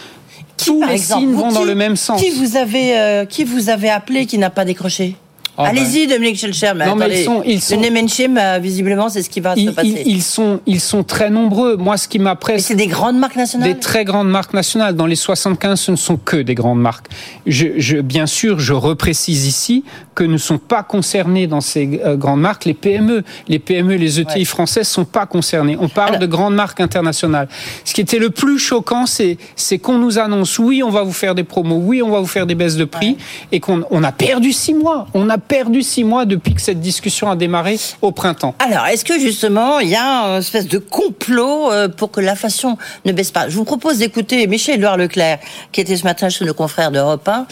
tous 0.57 0.83
les 0.83 0.99
signes 0.99 1.33
vont 1.33 1.52
dans 1.52 1.64
le 1.64 1.75
même 1.75 1.97
sens. 1.97 2.21
Qui 2.21 2.31
vous 2.31 2.57
avez, 2.57 2.99
euh, 2.99 3.25
qui 3.26 3.45
vous 3.45 3.69
avez 3.69 3.91
appelé 3.91 4.26
qui 4.26 4.38
n'a 4.38 4.50
pas 4.50 4.64
décroché? 4.64 5.17
Oh, 5.59 5.64
Allez-y, 5.66 6.06
ben. 6.06 6.14
Dominique 6.14 6.38
Schelcher. 6.38 6.73
Mais 6.75 6.87
non, 6.87 6.97
mais 6.97 7.21
ils 7.21 7.25
sont, 7.25 7.42
ils 7.44 7.61
sont... 7.61 7.78
Le 7.78 8.38
euh, 8.38 8.59
visiblement, 8.59 9.11
c'est 9.11 9.23
ce 9.23 9.28
qui 9.28 9.40
va 9.40 9.54
se 9.54 9.71
passer. 9.71 10.02
Ils, 10.06 10.23
sont, 10.23 10.61
ils 10.66 10.80
sont 10.80 11.04
très 11.04 11.28
nombreux. 11.28 11.76
Moi, 11.76 11.99
ce 11.99 12.09
qui 12.09 12.18
m'apprête. 12.18 12.56
Mais 12.56 12.62
c'est 12.62 12.75
des 12.75 12.87
grandes 12.87 13.18
marques 13.18 13.37
nationales. 13.37 13.75
Des 13.75 13.78
très 13.78 14.04
grandes 14.04 14.30
marques 14.30 14.54
nationales. 14.54 14.97
Dans 14.97 15.04
les 15.04 15.16
75, 15.16 15.78
ce 15.78 15.90
ne 15.90 15.97
sont 15.97 16.16
que 16.16 16.38
des 16.38 16.54
grandes 16.54 16.80
marques. 16.80 17.06
Je, 17.47 17.68
je, 17.76 17.99
bien 17.99 18.25
sûr, 18.25 18.61
je 18.61 18.73
reprécise 18.73 19.47
ici 19.47 19.85
que 20.14 20.25
ne 20.25 20.38
sont 20.38 20.59
pas 20.59 20.82
concernés 20.82 21.47
dans 21.47 21.61
ces 21.61 22.00
euh, 22.04 22.16
grandes 22.16 22.40
marques 22.40 22.64
les 22.64 22.75
PME. 22.75 23.23
Les 23.49 23.59
PME, 23.59 23.97
les 23.97 24.21
ETI 24.21 24.38
ouais. 24.38 24.44
françaises 24.44 24.88
sont 24.88 25.04
pas 25.04 25.26
concernés. 25.26 25.76
On 25.78 25.88
parle 25.88 26.18
de 26.18 26.26
grandes 26.26 26.54
marques 26.54 26.80
internationales. 26.80 27.49
Ce 27.85 27.92
qui 27.92 28.00
était 28.00 28.18
le 28.18 28.30
plus 28.30 28.59
choquant, 28.59 29.04
c'est, 29.04 29.37
c'est 29.56 29.78
qu'on 29.78 29.99
nous 29.99 30.18
annonce 30.18 30.59
oui, 30.59 30.82
on 30.82 30.90
va 30.90 31.02
vous 31.02 31.12
faire 31.12 31.35
des 31.35 31.44
promos, 31.44 31.80
oui, 31.82 32.02
on 32.02 32.11
va 32.11 32.21
vous 32.21 32.26
faire 32.26 32.47
des 32.47 32.54
baisses 32.54 32.76
de 32.76 32.85
prix, 32.85 33.11
ouais. 33.11 33.16
et 33.52 33.61
qu'on 33.61 33.82
on 33.90 34.02
a 34.02 34.12
perdu 34.12 34.52
six 34.52 34.75
mois. 34.75 35.09
On 35.14 35.28
a 35.28 35.38
perdu 35.49 35.82
six 35.82 36.04
mois 36.04 36.25
depuis 36.25 36.54
que 36.54 36.61
cette 36.61 36.80
discussion 36.80 37.30
a 37.30 37.37
démarré 37.37 37.78
au 38.00 38.12
printemps. 38.12 38.54
Alors, 38.58 38.87
est-ce 38.87 39.04
que 39.04 39.18
justement, 39.18 39.80
il 39.80 39.88
y 39.88 39.96
a 39.96 40.34
une 40.34 40.40
espèce 40.40 40.66
de 40.66 40.78
complot 40.78 41.70
euh, 41.70 41.88
pour 41.88 42.11
que 42.11 42.20
l'inflation 42.20 42.78
ne 43.04 43.12
baisse 43.12 43.30
pas? 43.30 43.49
Je 43.49 43.56
vous 43.56 43.64
propose 43.64 43.99
d'écouter 43.99 44.46
Michel-Édouard 44.46 44.96
Leclerc, 44.96 45.38
qui 45.72 45.80
était 45.80 45.96
ce 45.96 46.04
matin 46.04 46.28
chez 46.28 46.44
nos 46.44 46.54
confrères 46.54 46.90
d'Europe 46.90 47.28
1. 47.28 47.46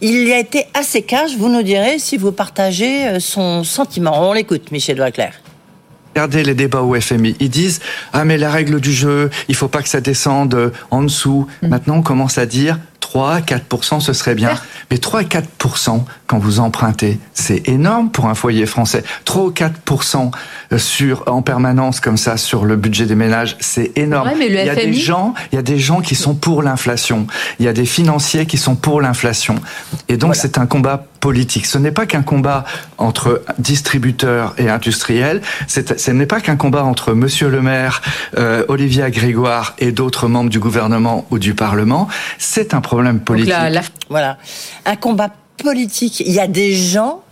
Il 0.00 0.32
a 0.32 0.38
été 0.38 0.66
assez 0.74 1.02
cash, 1.02 1.36
vous 1.36 1.48
nous 1.48 1.62
direz 1.62 1.98
si 1.98 2.16
vous 2.16 2.32
partagez 2.32 3.06
euh, 3.06 3.20
son 3.20 3.64
sentiment. 3.64 4.28
On 4.28 4.32
l'écoute, 4.32 4.70
Michel-Édouard 4.70 5.08
Leclerc. 5.08 5.40
Regardez 6.14 6.42
les 6.42 6.54
débats 6.54 6.82
au 6.82 7.00
FMI. 7.00 7.36
Ils 7.38 7.50
disent 7.50 7.80
ah 8.12 8.24
mais 8.24 8.36
la 8.36 8.50
règle 8.50 8.80
du 8.80 8.92
jeu, 8.92 9.30
il 9.48 9.54
faut 9.54 9.68
pas 9.68 9.80
que 9.80 9.88
ça 9.88 10.00
descende 10.00 10.72
en 10.90 11.02
dessous. 11.02 11.46
Mmh. 11.62 11.68
Maintenant, 11.68 11.96
on 11.98 12.02
commence 12.02 12.36
à 12.36 12.46
dire 12.46 12.78
3 13.00 13.40
4 13.40 14.00
ce 14.00 14.12
serait 14.12 14.34
bien. 14.34 14.54
Mais 14.90 14.98
3 14.98 15.24
4 15.24 15.48
quand 16.30 16.38
vous 16.38 16.60
empruntez. 16.60 17.18
C'est 17.34 17.68
énorme 17.68 18.12
pour 18.12 18.26
un 18.26 18.36
foyer 18.36 18.64
français. 18.64 19.02
3 19.24 19.42
ou 19.42 19.50
4% 19.50 20.30
sur, 20.76 21.24
en 21.26 21.42
permanence 21.42 21.98
comme 21.98 22.16
ça 22.16 22.36
sur 22.36 22.64
le 22.64 22.76
budget 22.76 23.06
des 23.06 23.16
ménages, 23.16 23.56
c'est 23.58 23.98
énorme. 23.98 24.30
mais 24.38 24.48
le 24.48 24.60
il 24.60 24.64
y 24.64 24.68
a 24.68 24.74
FMI... 24.74 24.86
des 24.86 24.92
gens, 24.92 25.34
il 25.50 25.56
y 25.56 25.58
a 25.58 25.62
des 25.62 25.80
gens 25.80 26.00
qui 26.00 26.14
sont 26.14 26.36
pour 26.36 26.62
l'inflation. 26.62 27.26
Il 27.58 27.64
y 27.64 27.68
a 27.68 27.72
des 27.72 27.84
financiers 27.84 28.46
qui 28.46 28.58
sont 28.58 28.76
pour 28.76 29.00
l'inflation. 29.00 29.56
Et 30.08 30.16
donc 30.16 30.36
c'est 30.36 30.56
un 30.56 30.66
combat 30.66 31.04
politique. 31.18 31.66
Ce 31.66 31.78
n'est 31.78 31.90
pas 31.90 32.06
qu'un 32.06 32.22
combat 32.22 32.64
entre 32.96 33.42
distributeurs 33.58 34.54
et 34.56 34.68
industriels. 34.68 35.42
Ce 35.66 36.10
n'est 36.12 36.26
pas 36.26 36.40
qu'un 36.40 36.56
combat 36.56 36.84
entre 36.84 37.12
Monsieur 37.12 37.48
le 37.48 37.60
Maire, 37.60 38.02
euh, 38.38 38.64
Olivier 38.68 39.10
Grégoire 39.10 39.74
et 39.80 39.90
d'autres 39.90 40.28
membres 40.28 40.50
du 40.50 40.60
gouvernement 40.60 41.26
ou 41.32 41.40
du 41.40 41.54
Parlement. 41.54 42.06
C'est 42.38 42.72
un 42.72 42.80
problème 42.80 43.18
politique. 43.18 43.52
Voilà, 44.08 44.38
un 44.86 44.96
combat 44.96 45.30
politique. 45.62 46.20
Il 46.20 46.32
y 46.32 46.40
a 46.40 46.46
des 46.46 46.74
gens 46.74 47.22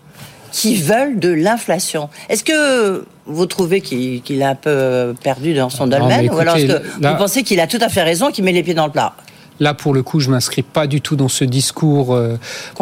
qui 0.53 0.77
veulent 0.77 1.19
de 1.19 1.29
l'inflation. 1.29 2.09
Est-ce 2.29 2.45
que 2.45 3.05
vous 3.27 3.47
trouvez 3.47 3.81
qu'il 3.81 4.23
qu 4.23 4.39
est 4.39 4.43
un 4.43 4.55
peu 4.55 5.15
perdu 5.23 5.55
dans 5.55 5.71
son 5.71 5.87
domaine 5.87 6.31
ou 6.31 6.39
alors 6.39 6.57
est-ce 6.57 6.67
que 6.67 6.83
là... 7.01 7.13
vous 7.13 7.19
pensez 7.19 7.43
qu'il 7.43 7.61
a 7.61 7.67
tout 7.67 7.79
à 7.81 7.89
fait 7.89 8.03
raison, 8.03 8.31
qu'il 8.31 8.45
met 8.45 8.53
les 8.53 8.63
pieds 8.63 8.75
dans 8.75 8.87
le 8.87 8.93
plat? 8.93 9.15
Là, 9.61 9.75
pour 9.75 9.93
le 9.93 10.03
coup, 10.03 10.21
je 10.21 10.31
m'inscris 10.31 10.63
pas 10.63 10.87
du 10.87 11.01
tout 11.01 11.17
dans 11.17 11.29
ce 11.29 11.45
discours. 11.45 12.15
Euh, 12.15 12.37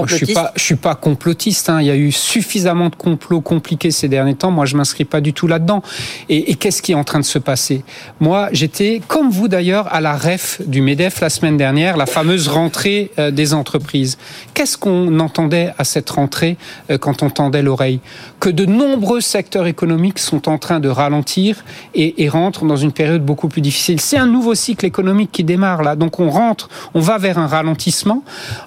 je 0.06 0.16
suis 0.16 0.35
pas, 0.35 0.52
je 0.56 0.62
suis 0.62 0.76
pas 0.76 0.95
complotiste. 0.95 1.71
Hein. 1.71 1.80
Il 1.80 1.87
y 1.87 1.90
a 1.90 1.97
eu 1.97 2.12
suffisamment 2.12 2.90
de 2.90 2.97
complots 2.97 3.40
compliqués 3.40 3.90
ces 3.90 4.09
derniers 4.09 4.35
temps. 4.35 4.50
Moi, 4.50 4.66
je 4.66 4.76
m'inscris 4.76 5.04
pas 5.04 5.21
du 5.21 5.33
tout 5.33 5.47
là-dedans. 5.47 5.83
Et, 6.28 6.50
et 6.50 6.54
qu'est-ce 6.54 6.83
qui 6.83 6.92
est 6.92 6.97
en 6.97 7.04
train 7.04 7.21
de 7.21 7.25
se 7.25 7.38
passer? 7.38 7.83
Moi, 8.21 8.49
j'étais, 8.52 9.00
comme 9.09 9.30
vous 9.30 9.49
d'ailleurs, 9.49 9.92
à 9.92 10.00
la 10.00 10.14
REF 10.14 10.61
du 10.66 10.83
Medef 10.83 11.21
la 11.21 11.30
semaine 11.30 11.56
dernière, 11.56 11.97
la 11.97 12.06
fameuse 12.06 12.49
rentrée 12.49 13.11
euh, 13.18 13.30
des 13.30 13.54
entreprises. 13.54 14.18
Qu'est-ce 14.54 14.76
qu'on 14.76 15.18
entendait 15.21 15.73
à 15.78 15.85
cette 15.85 16.11
rentrée 16.11 16.56
euh, 16.90 16.99
quand 16.99 17.23
on 17.23 17.30
tendait 17.30 17.62
l'oreille? 17.62 18.00
Que 18.38 18.50
de 18.50 18.66
nombreux 18.66 19.21
secteurs 19.21 19.66
économiques 19.66 20.18
sont 20.18 20.49
en 20.49 20.59
train 20.59 20.80
de 20.80 20.88
ralentir 20.88 21.64
et, 21.95 22.23
et 22.23 22.28
rentrent 22.28 22.64
dans 22.64 22.76
une 22.76 22.92
période 22.92 23.25
beaucoup 23.25 23.49
plus 23.49 23.62
difficile. 23.62 24.00
C'est 24.00 24.18
un 24.18 24.26
nouveau 24.26 24.54
cycle 24.54 24.85
économique 24.85 25.30
qui 25.33 25.45
démarre 25.45 25.83
là. 25.83 25.97
Donc, 25.97 26.21
on 26.21 26.30
rentre 26.30 26.66
on 26.95 27.01
va 27.01 27.19
vers 27.19 27.39
un 27.39 27.47
ralentissement. 27.47 28.23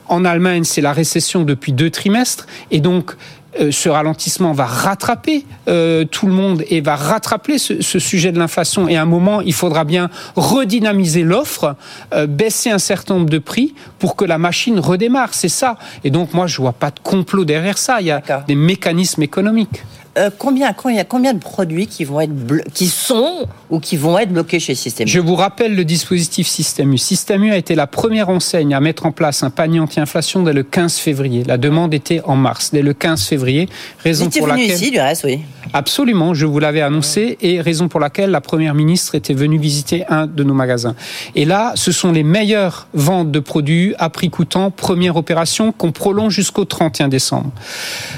En 0.07 0.25
Allemagne, 0.25 0.63
c'est 0.63 0.81
la 0.81 0.93
récession 0.93 1.43
depuis 1.43 1.73
deux 1.73 1.89
trimestres, 1.89 2.47
et 2.71 2.79
donc 2.79 3.15
euh, 3.59 3.71
ce 3.71 3.89
ralentissement 3.89 4.53
va 4.53 4.65
rattraper 4.65 5.43
euh, 5.67 6.05
tout 6.05 6.27
le 6.27 6.33
monde 6.33 6.63
et 6.69 6.81
va 6.81 6.95
rattraper 6.95 7.57
ce, 7.57 7.81
ce 7.81 7.97
sujet 7.97 8.31
de 8.31 8.37
l'inflation. 8.37 8.87
Et 8.87 8.95
à 8.95 9.01
un 9.01 9.05
moment, 9.05 9.41
il 9.41 9.53
faudra 9.53 9.85
bien 9.85 10.09
redynamiser 10.35 11.23
l'offre, 11.23 11.75
euh, 12.13 12.27
baisser 12.27 12.69
un 12.69 12.77
certain 12.77 13.15
nombre 13.15 13.29
de 13.29 13.39
prix 13.39 13.73
pour 13.97 14.15
que 14.15 14.23
la 14.23 14.37
machine 14.37 14.79
redémarre. 14.79 15.33
C'est 15.33 15.49
ça. 15.49 15.77
Et 16.03 16.11
donc, 16.11 16.33
moi, 16.33 16.45
je 16.45 16.57
vois 16.57 16.73
pas 16.73 16.91
de 16.91 16.99
complot 16.99 17.43
derrière 17.43 17.79
ça. 17.79 18.01
Il 18.01 18.07
y 18.07 18.11
a 18.11 18.21
des 18.47 18.55
mécanismes 18.55 19.23
économiques. 19.23 19.83
Euh, 20.19 20.29
combien, 20.37 20.73
il 20.85 20.95
y 20.95 20.99
a 20.99 21.05
combien 21.05 21.33
de 21.33 21.39
produits 21.39 21.87
qui 21.87 22.03
vont 22.03 22.19
être 22.19 22.33
qui 22.73 22.87
sont 22.87 23.47
ou 23.69 23.79
qui 23.79 23.95
vont 23.95 24.17
être 24.19 24.31
bloqués 24.31 24.59
chez 24.59 24.75
Système 24.75 25.07
U 25.07 25.09
Je 25.09 25.19
vous 25.19 25.35
rappelle 25.35 25.75
le 25.75 25.85
dispositif 25.85 26.47
Système 26.47 26.91
U. 26.91 26.97
Système 26.97 27.43
U 27.45 27.51
a 27.51 27.57
été 27.57 27.73
la 27.73 27.87
première 27.87 28.27
enseigne 28.27 28.73
à 28.73 28.81
mettre 28.81 29.05
en 29.05 29.11
place 29.11 29.43
un 29.43 29.49
panier 29.49 29.79
anti-inflation 29.79 30.43
dès 30.43 30.51
le 30.51 30.63
15 30.63 30.97
février. 30.97 31.43
La 31.45 31.57
demande 31.57 31.93
était 31.93 32.21
en 32.25 32.35
mars, 32.35 32.71
dès 32.73 32.81
le 32.81 32.93
15 32.93 33.23
février. 33.23 33.69
Raison 34.03 34.25
Vous 34.25 34.31
pour 34.31 34.47
venu 34.47 34.61
laquelle 34.61 34.75
ici, 34.75 34.91
du 34.91 34.99
reste, 34.99 35.23
oui. 35.23 35.39
Absolument, 35.71 36.33
je 36.33 36.45
vous 36.45 36.59
l'avais 36.59 36.81
annoncé 36.81 37.37
et 37.41 37.61
raison 37.61 37.87
pour 37.87 37.99
laquelle 37.99 38.31
la 38.31 38.41
première 38.41 38.73
ministre 38.73 39.15
était 39.15 39.35
venue 39.35 39.59
visiter 39.59 40.03
un 40.09 40.25
de 40.25 40.43
nos 40.43 40.53
magasins. 40.53 40.95
Et 41.35 41.45
là, 41.45 41.73
ce 41.75 41.91
sont 41.91 42.11
les 42.11 42.23
meilleures 42.23 42.87
ventes 42.93 43.31
de 43.31 43.39
produits 43.39 43.93
à 43.99 44.09
prix 44.09 44.29
coûtant, 44.29 44.71
première 44.71 45.15
opération 45.15 45.71
qu'on 45.71 45.91
prolonge 45.91 46.33
jusqu'au 46.33 46.65
31 46.65 47.07
décembre. 47.07 47.51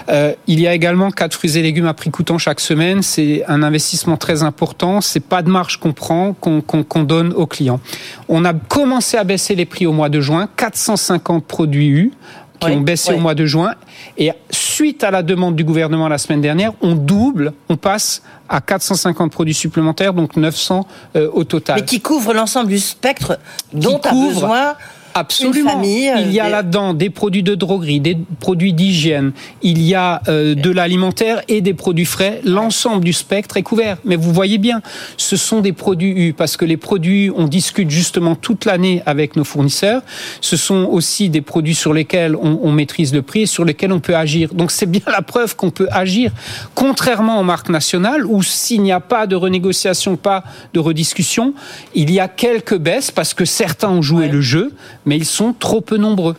Euh, 0.10 0.34
il 0.48 0.62
y 0.62 0.68
a 0.68 0.74
également 0.74 1.12
quatre 1.12 1.34
fruits 1.34 1.58
et 1.58 1.62
légumes 1.62 1.91
à 1.92 1.94
prix 1.94 2.10
coûtant 2.10 2.38
chaque 2.38 2.60
semaine. 2.60 3.04
C'est 3.04 3.44
un 3.48 3.62
investissement 3.64 4.18
très 4.18 4.44
important. 4.44 5.02
C'est 5.02 5.20
pas 5.20 5.42
de 5.42 5.50
marge 5.50 5.78
qu'on 5.78 5.94
prend, 5.94 6.34
qu'on 6.34 6.62
qu 6.62 6.84
qu 6.84 7.04
donne 7.04 7.34
aux 7.34 7.46
clients. 7.46 7.80
On 8.28 8.44
a 8.46 8.54
commencé 8.54 9.18
à 9.18 9.24
baisser 9.24 9.56
les 9.56 9.66
prix 9.66 9.86
au 9.86 9.94
mois 9.94 10.10
de 10.10 10.20
juin, 10.20 10.50
450 10.58 11.46
produits 11.46 11.90
U 11.90 12.12
qui 12.60 12.68
oui, 12.68 12.74
ont 12.74 12.82
baissé 12.82 13.12
oui. 13.12 13.18
au 13.18 13.22
mois 13.22 13.36
de 13.36 13.46
juin. 13.46 13.74
Et 14.18 14.32
suite 14.52 15.04
à 15.04 15.12
la 15.12 15.24
demande 15.24 15.56
du 15.56 15.64
gouvernement 15.64 16.08
la 16.08 16.18
semaine 16.18 16.42
dernière, 16.42 16.74
on 16.82 16.96
double, 16.96 17.54
on 17.70 17.76
passe 17.76 18.22
à 18.48 18.62
450 18.62 19.32
produits 19.32 19.54
supplémentaires, 19.54 20.14
donc 20.14 20.36
900 20.38 20.88
euh, 21.16 21.30
au 21.34 21.44
total. 21.44 21.78
Mais 21.80 21.86
qui 21.86 22.02
couvre 22.02 22.34
l'ensemble 22.34 22.68
du 22.68 22.80
spectre 22.80 23.40
dont 23.74 24.00
a 24.00 24.12
besoin 24.12 24.76
Absolument. 25.14 25.72
Famille, 25.72 26.12
il 26.20 26.32
y 26.32 26.40
a 26.40 26.50
là-dedans 26.50 26.94
des 26.94 27.10
produits 27.10 27.44
de 27.44 27.56
droguerie, 27.56 28.00
des 28.00 28.18
produits 28.40 28.74
d'hygiène, 28.74 29.32
il 29.62 29.82
y 29.82 29.96
a 29.96 30.22
euh, 30.28 30.56
de 30.56 30.72
l'alimentaire 30.72 31.42
et 31.48 31.62
des 31.62 31.74
produits 31.74 32.06
frais. 32.06 32.42
L'ensemble 32.44 33.04
du 33.04 33.14
spectre 33.14 33.58
est 33.58 33.64
couvert. 33.64 33.98
Mais 34.06 34.16
vous 34.16 34.34
voyez 34.34 34.58
bien, 34.58 34.82
ce 35.18 35.38
sont 35.38 35.62
des 35.62 35.74
produits 35.74 36.12
U 36.28 36.34
parce 36.34 36.58
que 36.58 36.66
les 36.66 36.78
produits, 36.78 37.32
on 37.36 37.48
discute 37.48 37.90
justement 37.90 38.36
toute 38.36 38.66
l'année 38.66 39.02
avec 39.06 39.36
nos 39.36 39.44
fournisseurs. 39.44 40.02
Ce 40.42 40.58
sont 40.58 40.88
aussi 40.90 41.30
des 41.30 41.42
produits 41.42 41.76
sur 41.76 41.94
lesquels 41.94 42.36
on, 42.36 42.60
on 42.64 42.72
maîtrise 42.72 43.14
le 43.14 43.22
prix 43.22 43.42
et 43.42 43.46
sur 43.46 43.66
lesquels 43.66 43.92
on 43.92 44.00
peut 44.00 44.16
agir. 44.16 44.54
Donc 44.54 44.72
c'est 44.72 44.86
bien 44.86 45.02
la 45.08 45.22
preuve 45.22 45.56
qu'on 45.56 45.72
peut 45.72 45.88
agir, 45.92 46.32
contrairement 46.76 47.40
aux 47.40 47.44
marques 47.44 47.70
nationales 47.70 48.26
où 48.26 48.44
s'il 48.44 48.82
n'y 48.82 48.92
a 48.92 49.00
pas 49.00 49.28
de 49.28 49.36
renégociation, 49.36 50.16
pas 50.16 50.44
de 50.74 50.80
rediscussion, 50.80 51.54
il 51.94 52.12
y 52.12 52.20
a 52.20 52.28
quelques 52.28 52.78
baisses 52.78 53.12
parce 53.12 53.34
que 53.34 53.46
certains 53.46 53.90
ont 53.90 54.02
joué 54.02 54.26
ouais. 54.26 54.32
le 54.32 54.42
jeu 54.42 54.74
mais 55.06 55.18
ils 55.18 55.26
sont 55.26 55.54
trop 55.58 55.82
peu 55.82 55.98
nombreux. 55.98 56.36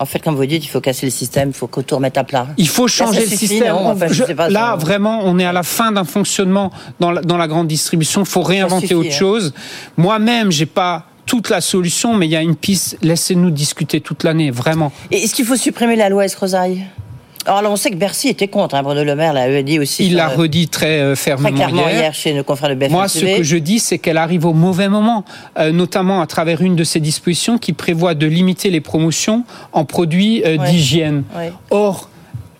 En 0.00 0.04
fait, 0.04 0.20
comme 0.20 0.36
vous 0.36 0.46
dites, 0.46 0.64
il 0.64 0.68
faut 0.68 0.80
casser 0.80 1.06
le 1.06 1.10
système, 1.10 1.48
il 1.48 1.54
faut 1.54 1.66
qu'on 1.66 1.82
tout 1.82 1.96
remette 1.96 2.16
à 2.18 2.24
plat. 2.24 2.46
Il 2.56 2.68
faut 2.68 2.86
changer 2.86 3.20
là, 3.20 3.26
le 3.28 3.36
système. 3.36 3.74
Non, 3.74 3.90
enfin, 3.90 4.06
je, 4.08 4.24
pas, 4.32 4.48
là, 4.48 4.70
ça... 4.70 4.76
vraiment, 4.76 5.22
on 5.24 5.38
est 5.40 5.44
à 5.44 5.52
la 5.52 5.64
fin 5.64 5.90
d'un 5.90 6.04
fonctionnement 6.04 6.70
dans 7.00 7.10
la, 7.10 7.20
dans 7.20 7.36
la 7.36 7.48
grande 7.48 7.66
distribution. 7.66 8.22
Il 8.22 8.28
faut 8.28 8.42
réinventer 8.42 8.88
suffit, 8.88 8.94
autre 8.94 9.08
hein. 9.08 9.18
chose. 9.18 9.54
Moi-même, 9.96 10.52
j'ai 10.52 10.66
pas 10.66 11.06
toute 11.26 11.50
la 11.50 11.60
solution, 11.60 12.14
mais 12.14 12.26
il 12.26 12.30
y 12.30 12.36
a 12.36 12.42
une 12.42 12.54
piste. 12.54 12.96
Laissez-nous 13.02 13.50
discuter 13.50 14.00
toute 14.00 14.22
l'année, 14.22 14.52
vraiment. 14.52 14.92
Et 15.10 15.24
est-ce 15.24 15.34
qu'il 15.34 15.44
faut 15.44 15.56
supprimer 15.56 15.96
la 15.96 16.08
loi 16.08 16.24
Escrozaille? 16.24 16.86
Alors 17.48 17.62
là, 17.62 17.70
on 17.70 17.76
sait 17.76 17.90
que 17.90 17.96
Bercy 17.96 18.28
était 18.28 18.48
contre. 18.48 18.74
Hein, 18.74 18.82
Bruno 18.82 19.02
Le 19.02 19.16
Maire 19.16 19.32
l'a 19.32 19.62
dit 19.62 19.78
aussi. 19.78 20.06
Il 20.06 20.16
l'a 20.16 20.28
redit 20.28 20.68
très 20.68 21.00
euh, 21.00 21.16
fermement 21.16 21.48
très 21.48 21.56
clairement 21.56 21.88
hier. 21.88 22.00
hier. 22.00 22.14
chez 22.14 22.34
nos 22.34 22.44
confrères 22.44 22.70
de 22.70 22.74
BFM 22.74 22.92
Moi, 22.92 23.08
ce 23.08 23.20
que 23.24 23.42
je 23.42 23.56
dis, 23.56 23.78
c'est 23.78 23.98
qu'elle 23.98 24.18
arrive 24.18 24.44
au 24.44 24.52
mauvais 24.52 24.88
moment, 24.88 25.24
euh, 25.58 25.72
notamment 25.72 26.20
à 26.20 26.26
travers 26.26 26.60
une 26.60 26.76
de 26.76 26.84
ces 26.84 27.00
dispositions 27.00 27.58
qui 27.58 27.72
prévoit 27.72 28.14
de 28.14 28.26
limiter 28.26 28.70
les 28.70 28.80
promotions 28.80 29.44
en 29.72 29.84
produits 29.84 30.42
euh, 30.44 30.58
ouais. 30.58 30.70
d'hygiène. 30.70 31.24
Ouais. 31.34 31.52
Or, 31.70 32.10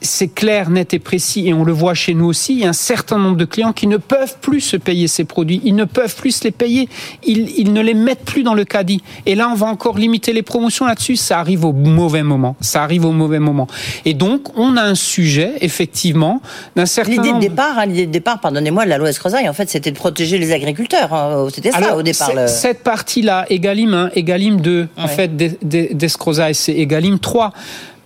c'est 0.00 0.28
clair, 0.28 0.70
net 0.70 0.94
et 0.94 0.98
précis, 0.98 1.48
et 1.48 1.54
on 1.54 1.64
le 1.64 1.72
voit 1.72 1.94
chez 1.94 2.14
nous 2.14 2.26
aussi, 2.26 2.54
il 2.54 2.60
y 2.60 2.64
a 2.64 2.68
un 2.68 2.72
certain 2.72 3.18
nombre 3.18 3.36
de 3.36 3.44
clients 3.44 3.72
qui 3.72 3.86
ne 3.86 3.96
peuvent 3.96 4.36
plus 4.40 4.60
se 4.60 4.76
payer 4.76 5.08
ces 5.08 5.24
produits, 5.24 5.60
ils 5.64 5.74
ne 5.74 5.84
peuvent 5.84 6.14
plus 6.14 6.32
se 6.32 6.44
les 6.44 6.50
payer, 6.50 6.88
ils, 7.24 7.50
ils 7.58 7.72
ne 7.72 7.80
les 7.80 7.94
mettent 7.94 8.24
plus 8.24 8.42
dans 8.42 8.54
le 8.54 8.64
caddie. 8.64 9.02
Et 9.26 9.34
là, 9.34 9.48
on 9.50 9.54
va 9.54 9.66
encore 9.66 9.98
limiter 9.98 10.32
les 10.32 10.42
promotions 10.42 10.86
là-dessus, 10.86 11.16
ça 11.16 11.40
arrive 11.40 11.64
au 11.64 11.72
mauvais 11.72 12.22
moment, 12.22 12.56
ça 12.60 12.82
arrive 12.82 13.04
au 13.04 13.12
mauvais 13.12 13.40
moment. 13.40 13.66
Et 14.04 14.14
donc, 14.14 14.56
on 14.56 14.76
a 14.76 14.82
un 14.82 14.94
sujet, 14.94 15.54
effectivement, 15.60 16.40
d'un 16.76 16.86
certain 16.86 17.10
L'idée 17.10 17.28
nombre... 17.28 17.42
de 17.42 17.48
départ, 17.48 17.78
hein, 17.78 17.86
l'idée 17.86 18.06
de 18.06 18.12
départ, 18.12 18.40
pardonnez-moi, 18.40 18.84
de 18.84 18.90
la 18.90 18.98
loi 18.98 19.08
Escrozaille, 19.08 19.48
en 19.48 19.52
fait, 19.52 19.68
c'était 19.68 19.90
de 19.90 19.96
protéger 19.96 20.38
les 20.38 20.52
agriculteurs, 20.52 21.12
hein. 21.12 21.48
c'était 21.52 21.72
ça 21.72 21.78
Alors, 21.78 21.96
au 21.98 22.02
départ. 22.02 22.32
Le... 22.34 22.46
Cette 22.46 22.84
partie-là, 22.84 23.46
Egalim 23.50 23.94
1, 23.94 24.10
Egalim 24.14 24.60
2, 24.60 24.80
ouais. 24.80 24.86
en 24.96 25.08
fait, 25.08 25.36
d'Escrozaille, 25.36 26.54
c'est 26.54 26.74
Egalim 26.74 27.18
3 27.18 27.52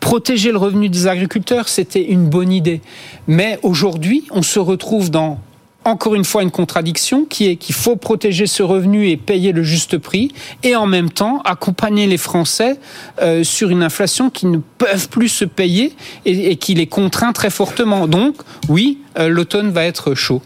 protéger 0.03 0.51
le 0.51 0.59
revenu 0.59 0.89
des 0.89 1.07
agriculteurs, 1.07 1.69
c'était 1.69 2.03
une 2.03 2.29
bonne 2.29 2.53
idée. 2.53 2.81
Mais 3.29 3.59
aujourd'hui, 3.63 4.25
on 4.33 4.43
se 4.43 4.59
retrouve 4.59 5.11
dans 5.11 5.39
encore 5.85 6.17
une 6.17 6.25
fois 6.25 6.43
une 6.43 6.51
contradiction 6.51 7.25
qui 7.25 7.49
est 7.49 7.57
qu'il 7.57 7.75
faut 7.75 7.97
protéger 7.97 8.47
ce 8.47 8.63
revenu 8.63 9.09
et 9.09 9.17
payer 9.17 9.53
le 9.53 9.63
juste 9.63 9.99
prix 9.99 10.33
et 10.63 10.77
en 10.77 10.87
même 10.87 11.11
temps 11.11 11.41
accompagner 11.45 12.07
les 12.07 12.19
Français 12.19 12.79
euh, 13.21 13.43
sur 13.45 13.71
une 13.71 13.83
inflation 13.83 14.29
qui 14.29 14.47
ne 14.47 14.59
peuvent 14.79 15.09
plus 15.09 15.29
se 15.29 15.45
payer 15.45 15.95
et, 16.25 16.57
qui 16.57 16.75
les 16.75 16.87
contraint 16.87 17.33
très 17.33 17.51
fortement. 17.51 18.09
Donc 18.09 18.37
oui, 18.69 18.99
euh, 19.19 19.29
l'automne 19.29 19.71
va 19.71 19.85
être 19.85 20.15
chaud. 20.15 20.43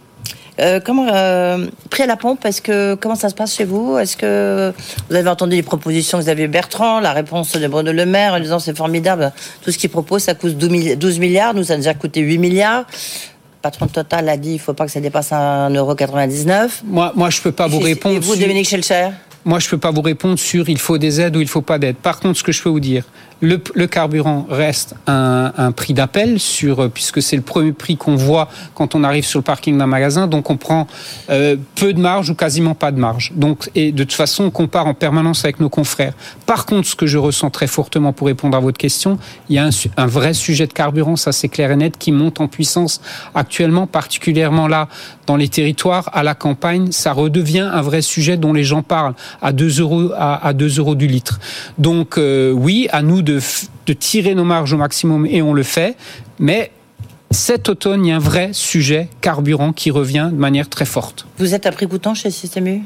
Euh, 0.58 0.80
comment 0.82 1.06
euh, 1.12 1.66
prix 1.90 2.04
à 2.04 2.06
la 2.06 2.16
pompe 2.16 2.44
Est-ce 2.44 2.62
que 2.62 2.94
comment 2.94 3.14
ça 3.14 3.28
se 3.28 3.34
passe 3.34 3.54
chez 3.54 3.64
vous? 3.64 3.98
Est-ce 3.98 4.16
que 4.16 4.72
vous 5.10 5.16
avez 5.16 5.28
entendu 5.28 5.56
les 5.56 5.62
propositions 5.62 6.18
de 6.18 6.22
Xavier 6.22 6.48
Bertrand, 6.48 7.00
la 7.00 7.12
réponse 7.12 7.56
de 7.56 7.68
Bruno 7.68 7.92
Le 7.92 8.06
Maire 8.06 8.34
en 8.34 8.40
disant 8.40 8.58
c'est 8.58 8.76
formidable, 8.76 9.32
tout 9.62 9.70
ce 9.70 9.78
qu'il 9.78 9.90
propose 9.90 10.22
ça 10.22 10.34
coûte 10.34 10.56
12 10.56 11.18
milliards, 11.18 11.54
nous 11.54 11.64
ça 11.64 11.74
a 11.74 11.76
déjà 11.76 11.94
coûté 11.94 12.20
8 12.20 12.38
milliards. 12.38 12.84
Le 12.86 13.70
patron 13.70 13.86
de 13.86 13.90
Total 13.90 14.28
a 14.28 14.36
dit 14.36 14.50
il 14.50 14.54
ne 14.54 14.58
faut 14.58 14.74
pas 14.74 14.86
que 14.86 14.92
ça 14.92 15.00
dépasse 15.00 15.30
1,99€. 15.30 16.68
Moi, 16.84 17.12
moi 17.14 17.30
je 17.30 17.42
peux 17.42 17.52
pas 17.52 17.66
vous 17.66 17.80
répondre. 17.80 18.14
Et 18.14 18.18
vous, 18.18 18.36
Dominique 18.36 18.68
Schelcher? 18.68 19.10
Moi, 19.46 19.58
je 19.60 19.66
ne 19.66 19.70
peux 19.70 19.78
pas 19.78 19.92
vous 19.92 20.02
répondre 20.02 20.38
sur 20.38 20.68
il 20.68 20.78
faut 20.78 20.98
des 20.98 21.20
aides 21.22 21.36
ou 21.36 21.40
il 21.40 21.44
ne 21.44 21.48
faut 21.48 21.62
pas 21.62 21.78
d'aide. 21.78 21.96
Par 21.96 22.20
contre, 22.20 22.38
ce 22.38 22.44
que 22.44 22.52
je 22.52 22.62
peux 22.62 22.68
vous 22.68 22.80
dire, 22.80 23.04
Le, 23.42 23.60
le 23.74 23.86
carburant 23.86 24.46
reste 24.48 24.94
un, 25.06 25.52
un 25.58 25.70
prix 25.70 25.92
d'appel 25.92 26.40
sur 26.40 26.90
puisque 26.90 27.20
c'est 27.20 27.36
le 27.36 27.42
premier 27.42 27.72
prix 27.72 27.98
qu'on 27.98 28.16
voit 28.16 28.48
quand 28.74 28.94
on 28.94 29.04
arrive 29.04 29.26
sur 29.26 29.38
le 29.40 29.44
parking 29.44 29.76
d'un 29.76 29.86
magasin. 29.86 30.26
Donc 30.26 30.48
on 30.48 30.56
prend 30.56 30.86
euh, 31.28 31.56
peu 31.74 31.92
de 31.92 32.00
marge 32.00 32.30
ou 32.30 32.34
quasiment 32.34 32.74
pas 32.74 32.92
de 32.92 32.98
marge. 32.98 33.32
Donc 33.36 33.70
et 33.74 33.92
de 33.92 34.04
toute 34.04 34.14
façon 34.14 34.44
on 34.44 34.50
compare 34.50 34.86
en 34.86 34.94
permanence 34.94 35.44
avec 35.44 35.60
nos 35.60 35.68
confrères. 35.68 36.14
Par 36.46 36.64
contre, 36.64 36.88
ce 36.88 36.96
que 36.96 37.06
je 37.06 37.18
ressens 37.18 37.50
très 37.50 37.66
fortement 37.66 38.14
pour 38.14 38.26
répondre 38.28 38.56
à 38.56 38.60
votre 38.60 38.78
question, 38.78 39.18
il 39.50 39.56
y 39.56 39.58
a 39.58 39.66
un, 39.66 39.70
un 39.98 40.06
vrai 40.06 40.32
sujet 40.32 40.66
de 40.66 40.72
carburant, 40.72 41.16
ça 41.16 41.32
c'est 41.32 41.50
clair 41.50 41.70
et 41.70 41.76
net, 41.76 41.98
qui 41.98 42.12
monte 42.12 42.40
en 42.40 42.48
puissance 42.48 43.02
actuellement, 43.34 43.86
particulièrement 43.86 44.66
là 44.66 44.88
dans 45.26 45.36
les 45.36 45.48
territoires, 45.48 46.08
à 46.14 46.22
la 46.22 46.34
campagne, 46.34 46.90
ça 46.90 47.12
redevient 47.12 47.68
un 47.70 47.82
vrai 47.82 48.00
sujet 48.00 48.38
dont 48.38 48.54
les 48.54 48.64
gens 48.64 48.82
parlent 48.82 49.14
à 49.42 49.52
2 49.52 49.80
euros 49.80 50.10
à, 50.16 50.46
à 50.46 50.52
2 50.52 50.78
euros 50.78 50.94
du 50.94 51.06
litre. 51.06 51.40
Donc 51.78 52.18
euh, 52.18 52.50
oui, 52.52 52.88
à 52.92 53.02
nous 53.02 53.22
de, 53.22 53.40
de 53.86 53.92
tirer 53.92 54.34
nos 54.34 54.44
marges 54.44 54.72
au 54.72 54.76
maximum 54.76 55.26
et 55.26 55.42
on 55.42 55.52
le 55.52 55.62
fait, 55.62 55.96
mais 56.38 56.70
cet 57.30 57.68
automne, 57.68 58.04
il 58.04 58.08
y 58.10 58.12
a 58.12 58.16
un 58.16 58.20
vrai 58.20 58.50
sujet 58.52 59.08
carburant 59.20 59.72
qui 59.72 59.90
revient 59.90 60.30
de 60.32 60.38
manière 60.38 60.68
très 60.68 60.84
forte. 60.84 61.26
Vous 61.38 61.54
êtes 61.54 61.66
à 61.66 61.72
prix 61.72 61.88
coûtant 61.88 62.14
chez 62.14 62.30
Système 62.30 62.66
U? 62.68 62.82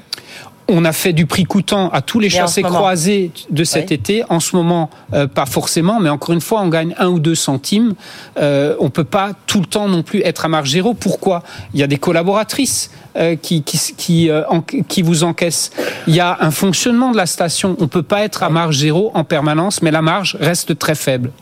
On 0.70 0.84
a 0.84 0.92
fait 0.92 1.12
du 1.12 1.26
prix 1.26 1.44
coûtant 1.44 1.90
à 1.90 2.00
tous 2.00 2.20
les 2.20 2.30
chassés 2.30 2.62
croisés 2.62 3.30
de 3.50 3.64
cet 3.64 3.90
oui. 3.90 3.96
été. 3.96 4.24
En 4.28 4.40
ce 4.40 4.56
moment, 4.56 4.90
euh, 5.12 5.26
pas 5.26 5.46
forcément, 5.46 6.00
mais 6.00 6.08
encore 6.08 6.32
une 6.32 6.40
fois, 6.40 6.60
on 6.62 6.68
gagne 6.68 6.94
un 6.98 7.08
ou 7.08 7.18
deux 7.18 7.34
centimes. 7.34 7.94
Euh, 8.38 8.76
on 8.80 8.90
peut 8.90 9.04
pas 9.04 9.32
tout 9.46 9.60
le 9.60 9.66
temps 9.66 9.88
non 9.88 10.02
plus 10.02 10.20
être 10.22 10.44
à 10.44 10.48
marge 10.48 10.70
zéro. 10.70 10.94
Pourquoi? 10.94 11.42
Il 11.74 11.80
y 11.80 11.82
a 11.82 11.86
des 11.86 11.98
collaboratrices 11.98 12.90
euh, 13.16 13.36
qui, 13.36 13.62
qui, 13.62 13.78
qui, 13.96 14.30
euh, 14.30 14.46
en, 14.48 14.60
qui, 14.60 15.02
vous 15.02 15.24
encaissent. 15.24 15.72
Il 16.06 16.14
y 16.14 16.20
a 16.20 16.38
un 16.40 16.52
fonctionnement 16.52 17.10
de 17.10 17.16
la 17.16 17.26
station. 17.26 17.76
On 17.80 17.88
peut 17.88 18.04
pas 18.04 18.22
être 18.22 18.42
à 18.42 18.50
marge 18.50 18.78
zéro 18.78 19.10
en 19.14 19.24
permanence, 19.24 19.82
mais 19.82 19.90
la 19.90 20.02
marge 20.02 20.36
reste 20.40 20.78
très 20.78 20.94
faible. 20.94 21.32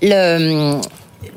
Le 0.00 0.80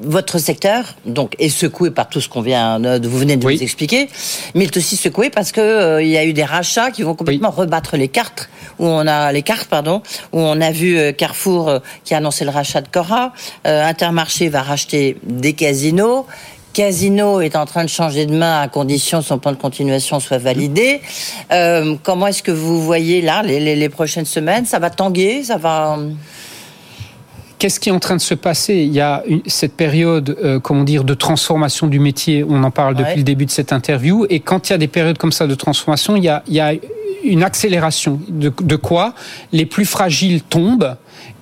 votre 0.01 0.39
secteur 0.39 0.95
donc 1.05 1.35
est 1.39 1.49
secoué 1.49 1.91
par 1.91 2.09
tout 2.09 2.21
ce 2.21 2.29
qu'on 2.29 2.41
vient 2.41 2.79
de 2.79 3.07
vous 3.07 3.17
venez 3.17 3.37
de 3.37 3.45
oui. 3.45 3.55
nous 3.55 3.63
expliquer, 3.63 4.09
mais 4.55 4.65
il 4.65 4.67
est 4.67 4.77
aussi 4.77 4.95
secoué 4.95 5.29
parce 5.29 5.51
que 5.51 5.61
euh, 5.61 6.01
il 6.01 6.09
y 6.09 6.17
a 6.17 6.25
eu 6.25 6.33
des 6.33 6.43
rachats 6.43 6.91
qui 6.91 7.03
vont 7.03 7.15
complètement 7.15 7.49
oui. 7.49 7.61
rebattre 7.61 7.97
les 7.97 8.07
cartes 8.07 8.49
où 8.79 8.85
on 8.85 9.07
a 9.07 9.31
les 9.31 9.43
cartes 9.43 9.67
pardon 9.69 10.01
où 10.31 10.39
on 10.39 10.61
a 10.61 10.71
vu 10.71 10.97
euh, 10.97 11.11
Carrefour 11.11 11.69
euh, 11.69 11.79
qui 12.03 12.13
a 12.13 12.17
annoncé 12.17 12.45
le 12.45 12.51
rachat 12.51 12.81
de 12.81 12.87
Cora, 12.87 13.33
euh, 13.65 13.85
Intermarché 13.85 14.49
va 14.49 14.61
racheter 14.61 15.17
des 15.23 15.53
casinos. 15.53 16.25
Casino 16.73 17.41
est 17.41 17.55
en 17.55 17.65
train 17.65 17.83
de 17.83 17.89
changer 17.89 18.27
de 18.27 18.35
main 18.35 18.61
à 18.61 18.67
condition 18.67 19.21
que 19.21 19.25
son 19.25 19.39
plan 19.39 19.51
de 19.51 19.57
continuation 19.57 20.19
soit 20.19 20.37
validé. 20.37 21.01
Euh, 21.51 21.95
comment 22.03 22.27
est-ce 22.27 22.43
que 22.43 22.51
vous 22.51 22.83
voyez 22.83 23.23
là 23.23 23.41
les, 23.41 23.59
les, 23.59 23.75
les 23.75 23.89
prochaines 23.89 24.25
semaines? 24.25 24.65
Ça 24.65 24.77
va 24.77 24.91
tanguer? 24.91 25.43
Ça 25.43 25.57
va 25.57 25.97
Qu'est-ce 27.59 27.79
qui 27.79 27.89
est 27.89 27.91
en 27.91 27.99
train 27.99 28.15
de 28.15 28.21
se 28.21 28.35
passer? 28.35 28.75
Il 28.75 28.93
y 28.93 29.01
a 29.01 29.23
une, 29.27 29.41
cette 29.47 29.73
période, 29.73 30.37
euh, 30.43 30.59
comment 30.59 30.83
dire, 30.83 31.03
de 31.03 31.13
transformation 31.15 31.87
du 31.87 31.99
métier. 31.99 32.43
On 32.47 32.63
en 32.63 32.71
parle 32.71 32.95
depuis 32.95 33.17
le 33.17 33.23
début 33.23 33.45
de 33.45 33.51
cette 33.51 33.73
interview. 33.73 34.25
Et 34.29 34.39
quand 34.39 34.69
il 34.69 34.73
y 34.73 34.75
a 34.75 34.77
des 34.77 34.87
périodes 34.87 35.17
comme 35.17 35.31
ça 35.31 35.47
de 35.47 35.55
transformation, 35.55 36.15
il 36.15 36.23
y 36.23 36.29
a, 36.29 36.43
il 36.47 36.53
y 36.53 36.59
a 36.59 36.73
une 37.23 37.43
accélération. 37.43 38.19
De, 38.27 38.53
de 38.61 38.75
quoi? 38.75 39.13
Les 39.51 39.65
plus 39.65 39.85
fragiles 39.85 40.41
tombent 40.43 40.97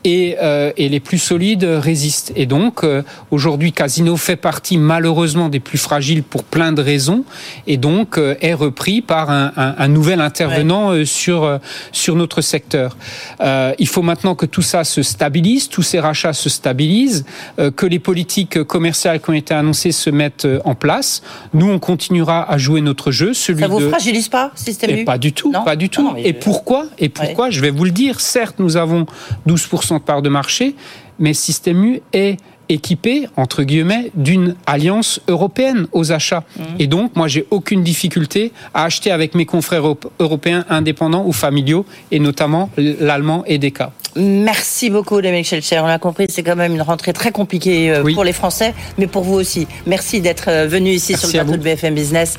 et, 0.05 0.38
euh, 0.41 0.71
et, 0.77 0.88
les 0.88 1.00
plus 1.00 1.17
solides 1.17 1.63
résistent. 1.63 2.31
Et 2.35 2.45
donc, 2.45 2.83
euh, 2.83 3.01
aujourd'hui, 3.31 3.74
Casino 3.74 4.15
fait 4.15 4.35
partie 4.35 4.77
malheureusement 4.77 5.50
des 5.50 5.59
plus 5.59 5.79
fragiles 5.79 6.24
pour 6.24 6.43
plein 6.43 6.71
de 6.71 6.81
raisons, 6.81 7.25
et 7.65 7.77
donc 7.77 8.17
euh, 8.17 8.35
est 8.39 8.53
repris 8.53 9.01
par 9.01 9.31
un, 9.31 9.51
un, 9.57 9.75
un 9.77 9.88
nouvel 9.88 10.21
intervenant 10.21 10.91
ouais. 10.91 11.05
sur, 11.05 11.43
euh, 11.43 11.57
sur 11.91 12.15
notre 12.15 12.41
secteur. 12.41 12.95
Euh, 13.41 13.74
il 13.79 13.88
faut 13.88 14.03
maintenant 14.03 14.35
que 14.35 14.45
tout 14.45 14.62
ça 14.62 14.83
se 14.83 15.01
stabilise, 15.01 15.69
tous 15.69 15.81
ces 15.81 16.00
rachats 16.00 16.33
se 16.33 16.50
stabilisent, 16.50 17.25
euh, 17.57 17.71
que 17.71 17.88
les 17.88 18.00
politiques 18.00 18.63
commerciales 18.63 19.19
qui 19.19 19.29
ont 19.31 19.33
été 19.33 19.55
annoncées 19.55 19.91
se 19.91 20.12
mettent 20.12 20.47
en 20.65 20.75
place. 20.75 21.24
Nous, 21.53 21.69
on 21.69 21.79
continuera 21.79 22.50
à 22.50 22.57
jouer 22.59 22.81
notre 22.81 23.12
jeu. 23.12 23.33
Celui 23.33 23.62
ça 23.62 23.67
vous 23.67 23.79
de... 23.79 23.89
fragilise 23.89 24.29
pas, 24.29 24.51
système 24.53 24.91
et 24.91 25.03
Pas 25.03 25.17
du 25.17 25.33
tout, 25.33 25.51
non 25.51 25.63
pas 25.63 25.75
du 25.75 25.89
tout. 25.89 26.03
Non, 26.03 26.15
et 26.15 26.33
pourquoi? 26.33 26.85
Et 27.00 27.09
pourquoi? 27.09 27.45
Ouais. 27.45 27.51
Je 27.51 27.62
vais 27.62 27.71
vous 27.71 27.85
le 27.85 27.91
dire. 27.91 28.19
Certes, 28.19 28.57
nous 28.59 28.77
avons 28.77 29.07
12% 29.47 29.94
de 29.99 30.03
part 30.03 30.21
de 30.21 30.29
marché, 30.29 30.75
mais 31.19 31.33
Système 31.33 31.83
U 31.83 32.01
est 32.13 32.37
équipé, 32.69 33.27
entre 33.37 33.63
guillemets, 33.63 34.11
d'une 34.15 34.55
alliance 34.65 35.19
européenne 35.27 35.87
aux 35.91 36.11
achats. 36.11 36.43
Mmh. 36.57 36.63
Et 36.79 36.87
donc, 36.87 37.15
moi, 37.15 37.27
j'ai 37.27 37.45
aucune 37.51 37.83
difficulté 37.83 38.51
à 38.73 38.85
acheter 38.85 39.11
avec 39.11 39.35
mes 39.35 39.45
confrères 39.45 39.83
européens 40.19 40.65
indépendants 40.69 41.25
ou 41.25 41.31
familiaux, 41.31 41.85
et 42.11 42.19
notamment 42.19 42.69
l'allemand 42.77 43.43
EDECA. 43.45 43.91
Merci 44.17 44.89
beaucoup, 44.89 45.21
Dominique 45.21 45.45
Schelcher. 45.45 45.79
On 45.79 45.87
l'a 45.87 45.99
compris, 45.99 46.27
c'est 46.29 46.41
quand 46.41 46.55
même 46.55 46.73
une 46.73 46.81
rentrée 46.81 47.11
très 47.11 47.31
compliquée 47.31 47.91
euh, 47.91 48.01
oui. 48.01 48.13
pour 48.13 48.23
les 48.23 48.31
Français, 48.31 48.73
mais 48.97 49.07
pour 49.07 49.23
vous 49.23 49.33
aussi. 49.33 49.67
Merci 49.85 50.21
d'être 50.21 50.49
euh, 50.49 50.67
venu 50.67 50.91
ici 50.91 51.11
Merci 51.11 51.27
sur 51.27 51.37
le 51.37 51.43
plateau 51.43 51.57
de 51.57 51.63
BFM 51.63 51.93
Business. 51.93 52.37